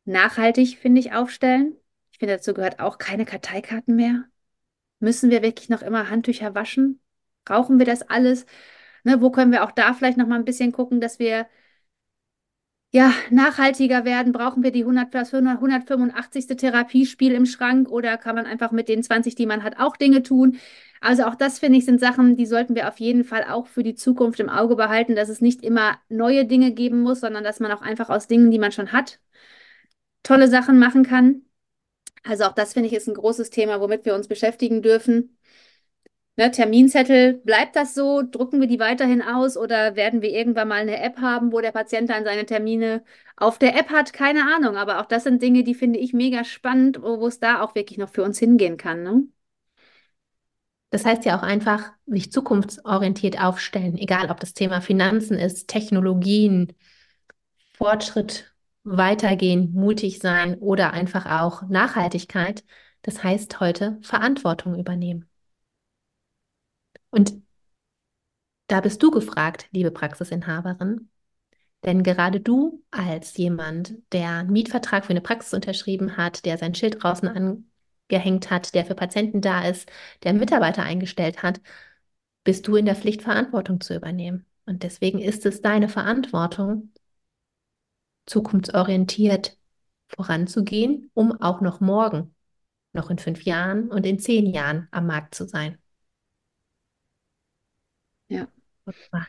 nachhaltig, 0.05 0.77
finde 0.79 0.99
ich, 0.99 1.13
aufstellen. 1.13 1.75
Ich 2.11 2.17
finde, 2.19 2.35
dazu 2.35 2.53
gehört 2.53 2.79
auch 2.79 2.97
keine 2.97 3.25
Karteikarten 3.25 3.95
mehr. 3.95 4.25
Müssen 5.05 5.29
wir 5.29 5.43
wirklich 5.43 5.69
noch 5.69 5.83
immer 5.83 6.09
Handtücher 6.09 6.55
waschen? 6.55 6.99
Brauchen 7.45 7.77
wir 7.77 7.85
das 7.85 8.01
alles? 8.01 8.47
Ne, 9.03 9.21
wo 9.21 9.29
können 9.29 9.51
wir 9.51 9.63
auch 9.63 9.71
da 9.71 9.93
vielleicht 9.93 10.17
noch 10.17 10.25
mal 10.27 10.39
ein 10.39 10.45
bisschen 10.45 10.71
gucken, 10.71 10.99
dass 10.99 11.19
wir 11.19 11.47
ja 12.91 13.13
nachhaltiger 13.29 14.03
werden? 14.03 14.33
Brauchen 14.33 14.63
wir 14.63 14.71
die 14.71 14.83
100, 14.83 15.13
das 15.13 15.31
185. 15.31 16.57
Therapiespiel 16.57 17.33
im 17.33 17.45
Schrank 17.45 17.87
oder 17.89 18.17
kann 18.17 18.35
man 18.35 18.47
einfach 18.47 18.71
mit 18.71 18.89
den 18.89 19.03
20, 19.03 19.35
die 19.35 19.45
man 19.45 19.63
hat, 19.63 19.79
auch 19.79 19.95
Dinge 19.95 20.23
tun? 20.23 20.57
Also 21.01 21.25
auch 21.25 21.35
das 21.35 21.59
finde 21.59 21.77
ich 21.77 21.85
sind 21.85 21.99
Sachen, 21.99 22.35
die 22.35 22.47
sollten 22.47 22.73
wir 22.73 22.87
auf 22.87 22.99
jeden 22.99 23.23
Fall 23.23 23.43
auch 23.43 23.67
für 23.67 23.83
die 23.83 23.93
Zukunft 23.95 24.39
im 24.39 24.49
Auge 24.49 24.75
behalten, 24.75 25.15
dass 25.15 25.29
es 25.29 25.39
nicht 25.41 25.63
immer 25.63 25.99
neue 26.09 26.45
Dinge 26.45 26.71
geben 26.71 27.01
muss, 27.01 27.19
sondern 27.19 27.43
dass 27.43 27.59
man 27.59 27.71
auch 27.71 27.83
einfach 27.83 28.09
aus 28.09 28.27
Dingen, 28.27 28.49
die 28.49 28.59
man 28.59 28.71
schon 28.71 28.91
hat, 28.91 29.19
tolle 30.23 30.47
Sachen 30.49 30.77
machen 30.79 31.03
kann. 31.03 31.44
Also 32.27 32.45
auch 32.45 32.53
das 32.53 32.73
finde 32.73 32.88
ich 32.89 32.95
ist 32.95 33.07
ein 33.07 33.13
großes 33.13 33.51
Thema, 33.51 33.79
womit 33.79 34.05
wir 34.05 34.15
uns 34.15 34.27
beschäftigen 34.27 34.81
dürfen. 34.81 35.38
Ne, 36.38 36.51
Terminzettel, 36.51 37.35
bleibt 37.35 37.77
das 37.77 37.93
so? 37.93 38.21
Drucken 38.21 38.59
wir 38.59 38.67
die 38.67 38.79
weiterhin 38.79 39.21
aus 39.21 39.55
oder 39.55 39.95
werden 39.95 40.21
wir 40.21 40.31
irgendwann 40.31 40.67
mal 40.67 40.81
eine 40.81 40.99
App 41.01 41.17
haben, 41.19 41.53
wo 41.53 41.61
der 41.61 41.71
Patient 41.71 42.09
dann 42.09 42.25
seine 42.25 42.45
Termine 42.45 43.05
auf 43.38 43.57
der 43.57 43.77
App 43.79 43.89
hat? 43.89 44.11
Keine 44.11 44.41
Ahnung, 44.53 44.75
aber 44.75 44.99
auch 44.99 45.05
das 45.05 45.23
sind 45.23 45.41
Dinge, 45.41 45.63
die 45.63 45.75
finde 45.75 45.99
ich 45.99 46.11
mega 46.11 46.43
spannend, 46.43 47.01
wo, 47.01 47.25
es 47.27 47.39
da 47.39 47.61
auch 47.61 47.73
wirklich 47.73 47.97
noch 47.97 48.09
für 48.09 48.23
uns 48.23 48.38
hingehen 48.38 48.75
kann. 48.75 49.03
Ne? 49.03 49.23
Das 50.89 51.05
heißt 51.05 51.23
ja 51.25 51.38
auch 51.38 51.43
einfach, 51.43 51.93
sich 52.05 52.31
zukunftsorientiert 52.33 53.41
aufstellen, 53.41 53.97
egal 53.97 54.29
ob 54.29 54.39
das 54.41 54.53
Thema 54.53 54.81
Finanzen 54.81 55.38
ist, 55.38 55.69
Technologien, 55.69 56.73
Fortschritt, 57.77 58.54
weitergehen, 58.86 59.74
mutig 59.74 60.19
sein 60.19 60.56
oder 60.60 60.93
einfach 60.93 61.26
auch 61.26 61.63
Nachhaltigkeit. 61.63 62.63
Das 63.02 63.24
heißt 63.24 63.60
heute 63.60 64.00
Verantwortung 64.02 64.80
übernehmen. 64.80 65.30
Und 67.10 67.41
da 68.67 68.82
bist 68.82 69.02
du 69.04 69.12
gefragt, 69.12 69.67
liebe 69.71 69.91
Praxisinhaberin, 69.91 71.10
denn 71.84 72.04
gerade 72.04 72.39
du 72.39 72.84
als 72.91 73.38
jemand, 73.38 73.95
der 74.12 74.30
einen 74.39 74.52
Mietvertrag 74.52 75.06
für 75.06 75.12
eine 75.12 75.21
Praxis 75.21 75.54
unterschrieben 75.54 76.17
hat, 76.17 76.45
der 76.45 76.58
sein 76.58 76.74
Schild 76.74 77.04
draußen 77.04 77.28
angehängt 77.30 78.50
hat, 78.50 78.74
der 78.74 78.86
für 78.86 78.95
Patienten 78.95 79.41
da 79.41 79.67
ist, 79.67 79.91
der 80.24 80.34
Mitarbeiter 80.34 80.84
eingestellt 80.84 81.43
hat, 81.43 81.62
bist 82.43 82.67
du 82.67 82.76
in 82.76 82.86
der 82.86 82.95
Pflicht, 82.95 83.21
Verantwortung 83.21 83.82
zu 83.82 83.95
übernehmen. 83.95 84.45
Und 84.65 84.84
deswegen 84.84 85.19
ist 85.19 85.45
es 85.45 85.62
deine 85.62 85.89
Verantwortung, 85.89 86.91
zukunftsorientiert 88.25 89.57
voranzugehen, 90.07 91.11
um 91.13 91.39
auch 91.41 91.61
noch 91.61 91.81
morgen, 91.81 92.35
noch 92.93 93.09
in 93.09 93.17
fünf 93.17 93.43
Jahren 93.43 93.89
und 93.89 94.05
in 94.05 94.19
zehn 94.19 94.45
Jahren 94.45 94.88
am 94.91 95.07
Markt 95.07 95.35
zu 95.35 95.47
sein. 95.47 95.77
Ja, 98.27 98.47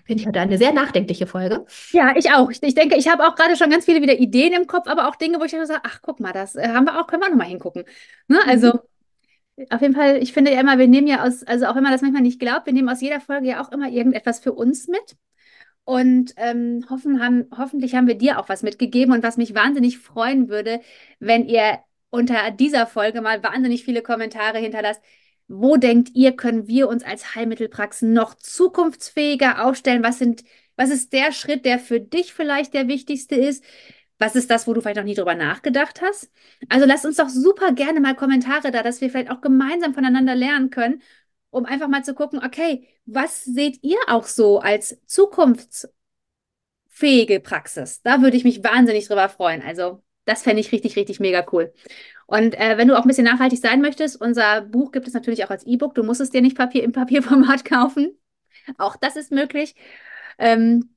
Finde 0.04 0.20
ich 0.20 0.26
heute 0.26 0.40
eine 0.40 0.58
sehr 0.58 0.72
nachdenkliche 0.72 1.26
Folge. 1.26 1.64
Ja, 1.92 2.14
ich 2.14 2.30
auch. 2.30 2.50
Ich, 2.50 2.62
ich 2.62 2.74
denke, 2.74 2.96
ich 2.96 3.08
habe 3.08 3.26
auch 3.26 3.34
gerade 3.34 3.56
schon 3.56 3.70
ganz 3.70 3.86
viele 3.86 4.02
wieder 4.02 4.18
Ideen 4.18 4.52
im 4.52 4.66
Kopf, 4.66 4.86
aber 4.86 5.08
auch 5.08 5.16
Dinge, 5.16 5.40
wo 5.40 5.44
ich 5.44 5.52
dann 5.52 5.66
sage, 5.66 5.80
ach, 5.84 6.00
guck 6.02 6.20
mal, 6.20 6.32
das 6.32 6.56
äh, 6.56 6.68
haben 6.68 6.84
wir 6.84 7.00
auch, 7.00 7.06
können 7.06 7.22
wir 7.22 7.26
auch 7.26 7.30
nochmal 7.30 7.46
hingucken. 7.46 7.84
Ne? 8.28 8.38
Mhm. 8.44 8.50
Also 8.50 8.72
mhm. 9.56 9.66
auf 9.70 9.80
jeden 9.80 9.94
Fall, 9.94 10.22
ich 10.22 10.34
finde 10.34 10.52
ja 10.52 10.60
immer, 10.60 10.78
wir 10.78 10.88
nehmen 10.88 11.06
ja 11.06 11.24
aus, 11.24 11.42
also 11.42 11.66
auch 11.66 11.74
wenn 11.74 11.82
man 11.82 11.92
das 11.92 12.02
manchmal 12.02 12.20
nicht 12.20 12.38
glaubt, 12.38 12.66
wir 12.66 12.74
nehmen 12.74 12.90
aus 12.90 13.00
jeder 13.00 13.20
Folge 13.20 13.48
ja 13.48 13.62
auch 13.62 13.72
immer 13.72 13.88
irgendetwas 13.88 14.40
für 14.40 14.52
uns 14.52 14.88
mit. 14.88 15.16
Und 15.86 16.34
ähm, 16.36 16.84
hoffen, 16.90 17.22
haben, 17.22 17.46
hoffentlich 17.56 17.94
haben 17.94 18.08
wir 18.08 18.16
dir 18.16 18.40
auch 18.40 18.48
was 18.48 18.62
mitgegeben. 18.62 19.14
Und 19.14 19.22
was 19.22 19.36
mich 19.36 19.54
wahnsinnig 19.54 19.98
freuen 19.98 20.48
würde, 20.48 20.80
wenn 21.20 21.46
ihr 21.46 21.78
unter 22.10 22.50
dieser 22.50 22.86
Folge 22.86 23.20
mal 23.20 23.42
wahnsinnig 23.42 23.84
viele 23.84 24.02
Kommentare 24.02 24.58
hinterlasst. 24.58 25.02
Wo 25.48 25.76
denkt 25.76 26.10
ihr, 26.14 26.34
können 26.34 26.66
wir 26.66 26.88
uns 26.88 27.04
als 27.04 27.36
Heilmittelpraxen 27.36 28.12
noch 28.12 28.34
zukunftsfähiger 28.34 29.64
aufstellen? 29.64 30.02
Was 30.02 30.18
sind, 30.18 30.42
was 30.74 30.90
ist 30.90 31.12
der 31.12 31.30
Schritt, 31.32 31.64
der 31.64 31.78
für 31.78 32.00
dich 32.00 32.32
vielleicht 32.34 32.74
der 32.74 32.88
wichtigste 32.88 33.36
ist? 33.36 33.64
Was 34.18 34.34
ist 34.34 34.50
das, 34.50 34.66
wo 34.66 34.72
du 34.74 34.80
vielleicht 34.80 34.96
noch 34.96 35.04
nie 35.04 35.14
drüber 35.14 35.34
nachgedacht 35.34 36.00
hast? 36.02 36.32
Also 36.68 36.86
lasst 36.86 37.06
uns 37.06 37.16
doch 37.16 37.28
super 37.28 37.72
gerne 37.72 38.00
mal 38.00 38.16
Kommentare 38.16 38.72
da, 38.72 38.82
dass 38.82 39.00
wir 39.00 39.10
vielleicht 39.10 39.30
auch 39.30 39.40
gemeinsam 39.40 39.94
voneinander 39.94 40.34
lernen 40.34 40.70
können 40.70 41.02
um 41.56 41.64
einfach 41.64 41.88
mal 41.88 42.04
zu 42.04 42.14
gucken, 42.14 42.40
okay, 42.44 42.86
was 43.06 43.44
seht 43.44 43.82
ihr 43.82 43.98
auch 44.08 44.24
so 44.24 44.60
als 44.60 44.98
zukunftsfähige 45.06 47.40
Praxis? 47.40 48.02
Da 48.02 48.20
würde 48.20 48.36
ich 48.36 48.44
mich 48.44 48.62
wahnsinnig 48.62 49.06
drüber 49.06 49.30
freuen. 49.30 49.62
Also 49.62 50.02
das 50.26 50.42
fände 50.42 50.60
ich 50.60 50.70
richtig, 50.70 50.96
richtig 50.96 51.18
mega 51.18 51.46
cool. 51.52 51.72
Und 52.26 52.58
äh, 52.58 52.76
wenn 52.76 52.88
du 52.88 52.98
auch 52.98 53.02
ein 53.02 53.08
bisschen 53.08 53.24
nachhaltig 53.24 53.60
sein 53.60 53.80
möchtest, 53.80 54.20
unser 54.20 54.60
Buch 54.60 54.92
gibt 54.92 55.08
es 55.08 55.14
natürlich 55.14 55.44
auch 55.44 55.50
als 55.50 55.64
E-Book. 55.64 55.94
Du 55.94 56.02
musst 56.02 56.20
es 56.20 56.30
dir 56.30 56.42
nicht 56.42 56.58
Papier 56.58 56.82
im 56.82 56.92
Papierformat 56.92 57.64
kaufen. 57.64 58.18
Auch 58.76 58.96
das 58.96 59.16
ist 59.16 59.32
möglich. 59.32 59.74
Ähm, 60.38 60.90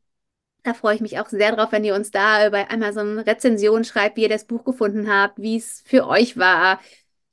da 0.64 0.74
freue 0.74 0.96
ich 0.96 1.02
mich 1.02 1.20
auch 1.20 1.30
sehr 1.30 1.56
drauf, 1.56 1.72
wenn 1.72 1.86
ihr 1.86 1.96
uns 1.96 2.12
da 2.12 2.50
bei 2.50 2.70
Amazon 2.70 3.20
Rezensionen 3.20 3.86
schreibt, 3.86 4.18
wie 4.18 4.24
ihr 4.24 4.30
das 4.30 4.46
Buch 4.46 4.66
gefunden 4.66 5.10
habt, 5.10 5.42
wie 5.42 5.56
es 5.56 5.82
für 5.86 6.06
euch 6.08 6.38
war. 6.38 6.82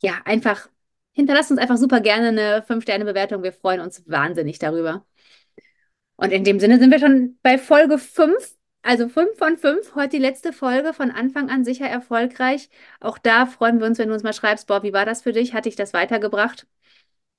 Ja, 0.00 0.20
einfach 0.24 0.68
hinterlasst 1.16 1.50
uns 1.50 1.58
einfach 1.60 1.78
super 1.78 2.00
gerne 2.00 2.28
eine 2.28 2.62
5-Sterne-Bewertung. 2.62 3.42
Wir 3.42 3.52
freuen 3.52 3.80
uns 3.80 4.04
wahnsinnig 4.06 4.58
darüber. 4.58 5.04
Und 6.16 6.32
in 6.32 6.44
dem 6.44 6.60
Sinne 6.60 6.78
sind 6.78 6.90
wir 6.90 6.98
schon 6.98 7.38
bei 7.42 7.58
Folge 7.58 7.98
5. 7.98 8.54
Also 8.82 9.08
5 9.08 9.36
von 9.36 9.56
5. 9.58 9.94
Heute 9.96 10.10
die 10.10 10.18
letzte 10.18 10.52
Folge 10.52 10.92
von 10.92 11.10
Anfang 11.10 11.50
an 11.50 11.64
sicher 11.64 11.86
erfolgreich. 11.88 12.68
Auch 13.00 13.18
da 13.18 13.46
freuen 13.46 13.80
wir 13.80 13.86
uns, 13.86 13.98
wenn 13.98 14.08
du 14.08 14.14
uns 14.14 14.22
mal 14.22 14.32
schreibst, 14.32 14.68
Bob, 14.68 14.84
wie 14.84 14.92
war 14.92 15.04
das 15.04 15.22
für 15.22 15.32
dich? 15.32 15.54
Hat 15.54 15.64
dich 15.64 15.74
das 15.74 15.92
weitergebracht? 15.92 16.66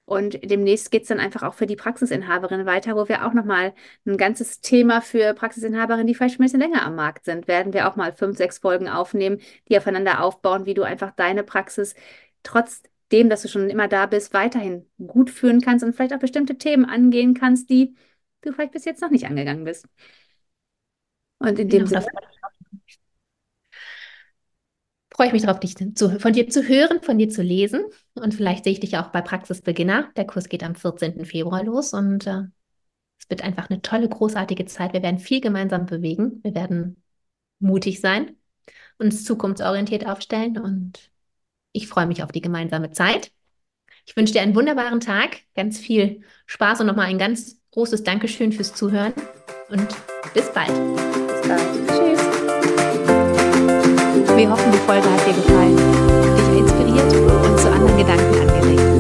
Und 0.05 0.39
demnächst 0.49 0.89
geht 0.91 1.03
es 1.03 1.09
dann 1.09 1.19
einfach 1.19 1.43
auch 1.43 1.53
für 1.53 1.67
die 1.67 1.75
Praxisinhaberin 1.75 2.65
weiter, 2.65 2.95
wo 2.95 3.07
wir 3.09 3.25
auch 3.25 3.33
nochmal 3.33 3.73
ein 4.05 4.17
ganzes 4.17 4.61
Thema 4.61 5.01
für 5.01 5.33
Praxisinhaberinnen, 5.33 6.07
die 6.07 6.15
vielleicht 6.15 6.35
schon 6.35 6.43
ein 6.43 6.47
bisschen 6.47 6.61
länger 6.61 6.85
am 6.85 6.95
Markt 6.95 7.25
sind, 7.25 7.47
werden 7.47 7.73
wir 7.73 7.89
auch 7.89 7.97
mal 7.97 8.13
fünf, 8.13 8.37
sechs 8.37 8.57
Folgen 8.59 8.87
aufnehmen, 8.89 9.39
die 9.69 9.77
aufeinander 9.77 10.23
aufbauen, 10.23 10.65
wie 10.65 10.73
du 10.73 10.83
einfach 10.83 11.11
deine 11.11 11.43
Praxis 11.43 11.93
trotz 12.43 12.83
dem, 13.11 13.29
dass 13.29 13.41
du 13.41 13.47
schon 13.47 13.69
immer 13.69 13.87
da 13.87 14.05
bist, 14.05 14.33
weiterhin 14.33 14.89
gut 15.05 15.29
führen 15.29 15.61
kannst 15.61 15.83
und 15.85 15.95
vielleicht 15.95 16.13
auch 16.13 16.19
bestimmte 16.19 16.57
Themen 16.57 16.85
angehen 16.85 17.33
kannst, 17.33 17.69
die 17.69 17.95
du 18.41 18.51
vielleicht 18.51 18.73
bis 18.73 18.85
jetzt 18.85 19.01
noch 19.01 19.11
nicht 19.11 19.25
angegangen 19.25 19.63
bist. 19.63 19.87
Und 21.39 21.59
in 21.59 21.69
dem 21.69 21.85
genau, 21.85 22.01
Sinne. 22.01 22.11
Freue 25.13 25.27
ich 25.27 25.33
mich 25.33 25.41
darauf, 25.43 25.59
dich 25.59 25.75
zu, 25.75 26.19
von 26.19 26.33
dir 26.33 26.47
zu 26.47 26.67
hören, 26.67 27.01
von 27.01 27.17
dir 27.17 27.29
zu 27.29 27.41
lesen. 27.41 27.85
Und 28.13 28.35
vielleicht 28.35 28.63
sehe 28.63 28.73
ich 28.73 28.79
dich 28.79 28.97
auch 28.97 29.07
bei 29.07 29.21
Praxisbeginner. 29.21 30.11
Der 30.15 30.27
Kurs 30.27 30.47
geht 30.47 30.63
am 30.63 30.75
14. 30.75 31.25
Februar 31.25 31.63
los 31.63 31.93
und 31.93 32.27
äh, 32.27 32.43
es 33.19 33.29
wird 33.29 33.43
einfach 33.43 33.69
eine 33.69 33.81
tolle, 33.81 34.09
großartige 34.09 34.65
Zeit. 34.65 34.93
Wir 34.93 35.01
werden 35.01 35.17
viel 35.17 35.41
gemeinsam 35.41 35.87
bewegen. 35.87 36.39
Wir 36.43 36.53
werden 36.53 37.01
mutig 37.59 37.99
sein, 37.99 38.35
uns 38.99 39.23
zukunftsorientiert 39.23 40.05
aufstellen 40.05 40.59
und 40.59 41.11
ich 41.71 41.87
freue 41.87 42.07
mich 42.07 42.23
auf 42.23 42.31
die 42.31 42.41
gemeinsame 42.41 42.91
Zeit. 42.91 43.31
Ich 44.05 44.15
wünsche 44.15 44.33
dir 44.33 44.41
einen 44.41 44.55
wunderbaren 44.55 44.99
Tag, 44.99 45.41
ganz 45.55 45.77
viel 45.77 46.21
Spaß 46.45 46.81
und 46.81 46.87
nochmal 46.87 47.07
ein 47.07 47.17
ganz 47.17 47.57
großes 47.71 48.03
Dankeschön 48.03 48.51
fürs 48.51 48.73
Zuhören 48.73 49.13
und 49.69 49.87
bis 50.33 50.51
bald. 50.53 50.69
Bis 50.69 51.47
bald. 51.47 51.87
Tschüss. 51.87 52.27
Wir 54.35 54.49
hoffen, 54.51 54.71
die 54.71 54.77
Folge 54.77 55.09
hat 55.09 55.27
dir 55.27 55.33
gefallen, 55.33 55.77
dich 56.37 56.59
inspiriert 56.59 57.13
und 57.45 57.59
zu 57.59 57.69
anderen 57.69 57.97
Gedanken 57.97 58.96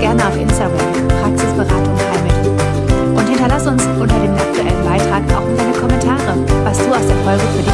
gerne 0.00 0.26
auf 0.26 0.36
Instagram 0.36 1.08
Praxisberatung 1.20 1.96
Heimel. 2.12 3.16
Und 3.16 3.28
hinterlass 3.28 3.66
uns 3.66 3.84
unter 3.98 4.18
dem 4.20 4.34
aktuellen 4.34 4.84
Beitrag 4.84 5.22
auch 5.36 5.48
in 5.48 5.56
deine 5.56 5.72
Kommentare, 5.72 6.36
was 6.64 6.78
du 6.78 6.90
aus 6.90 7.06
der 7.06 7.16
Folge 7.24 7.42
für 7.56 7.62
dich 7.62 7.67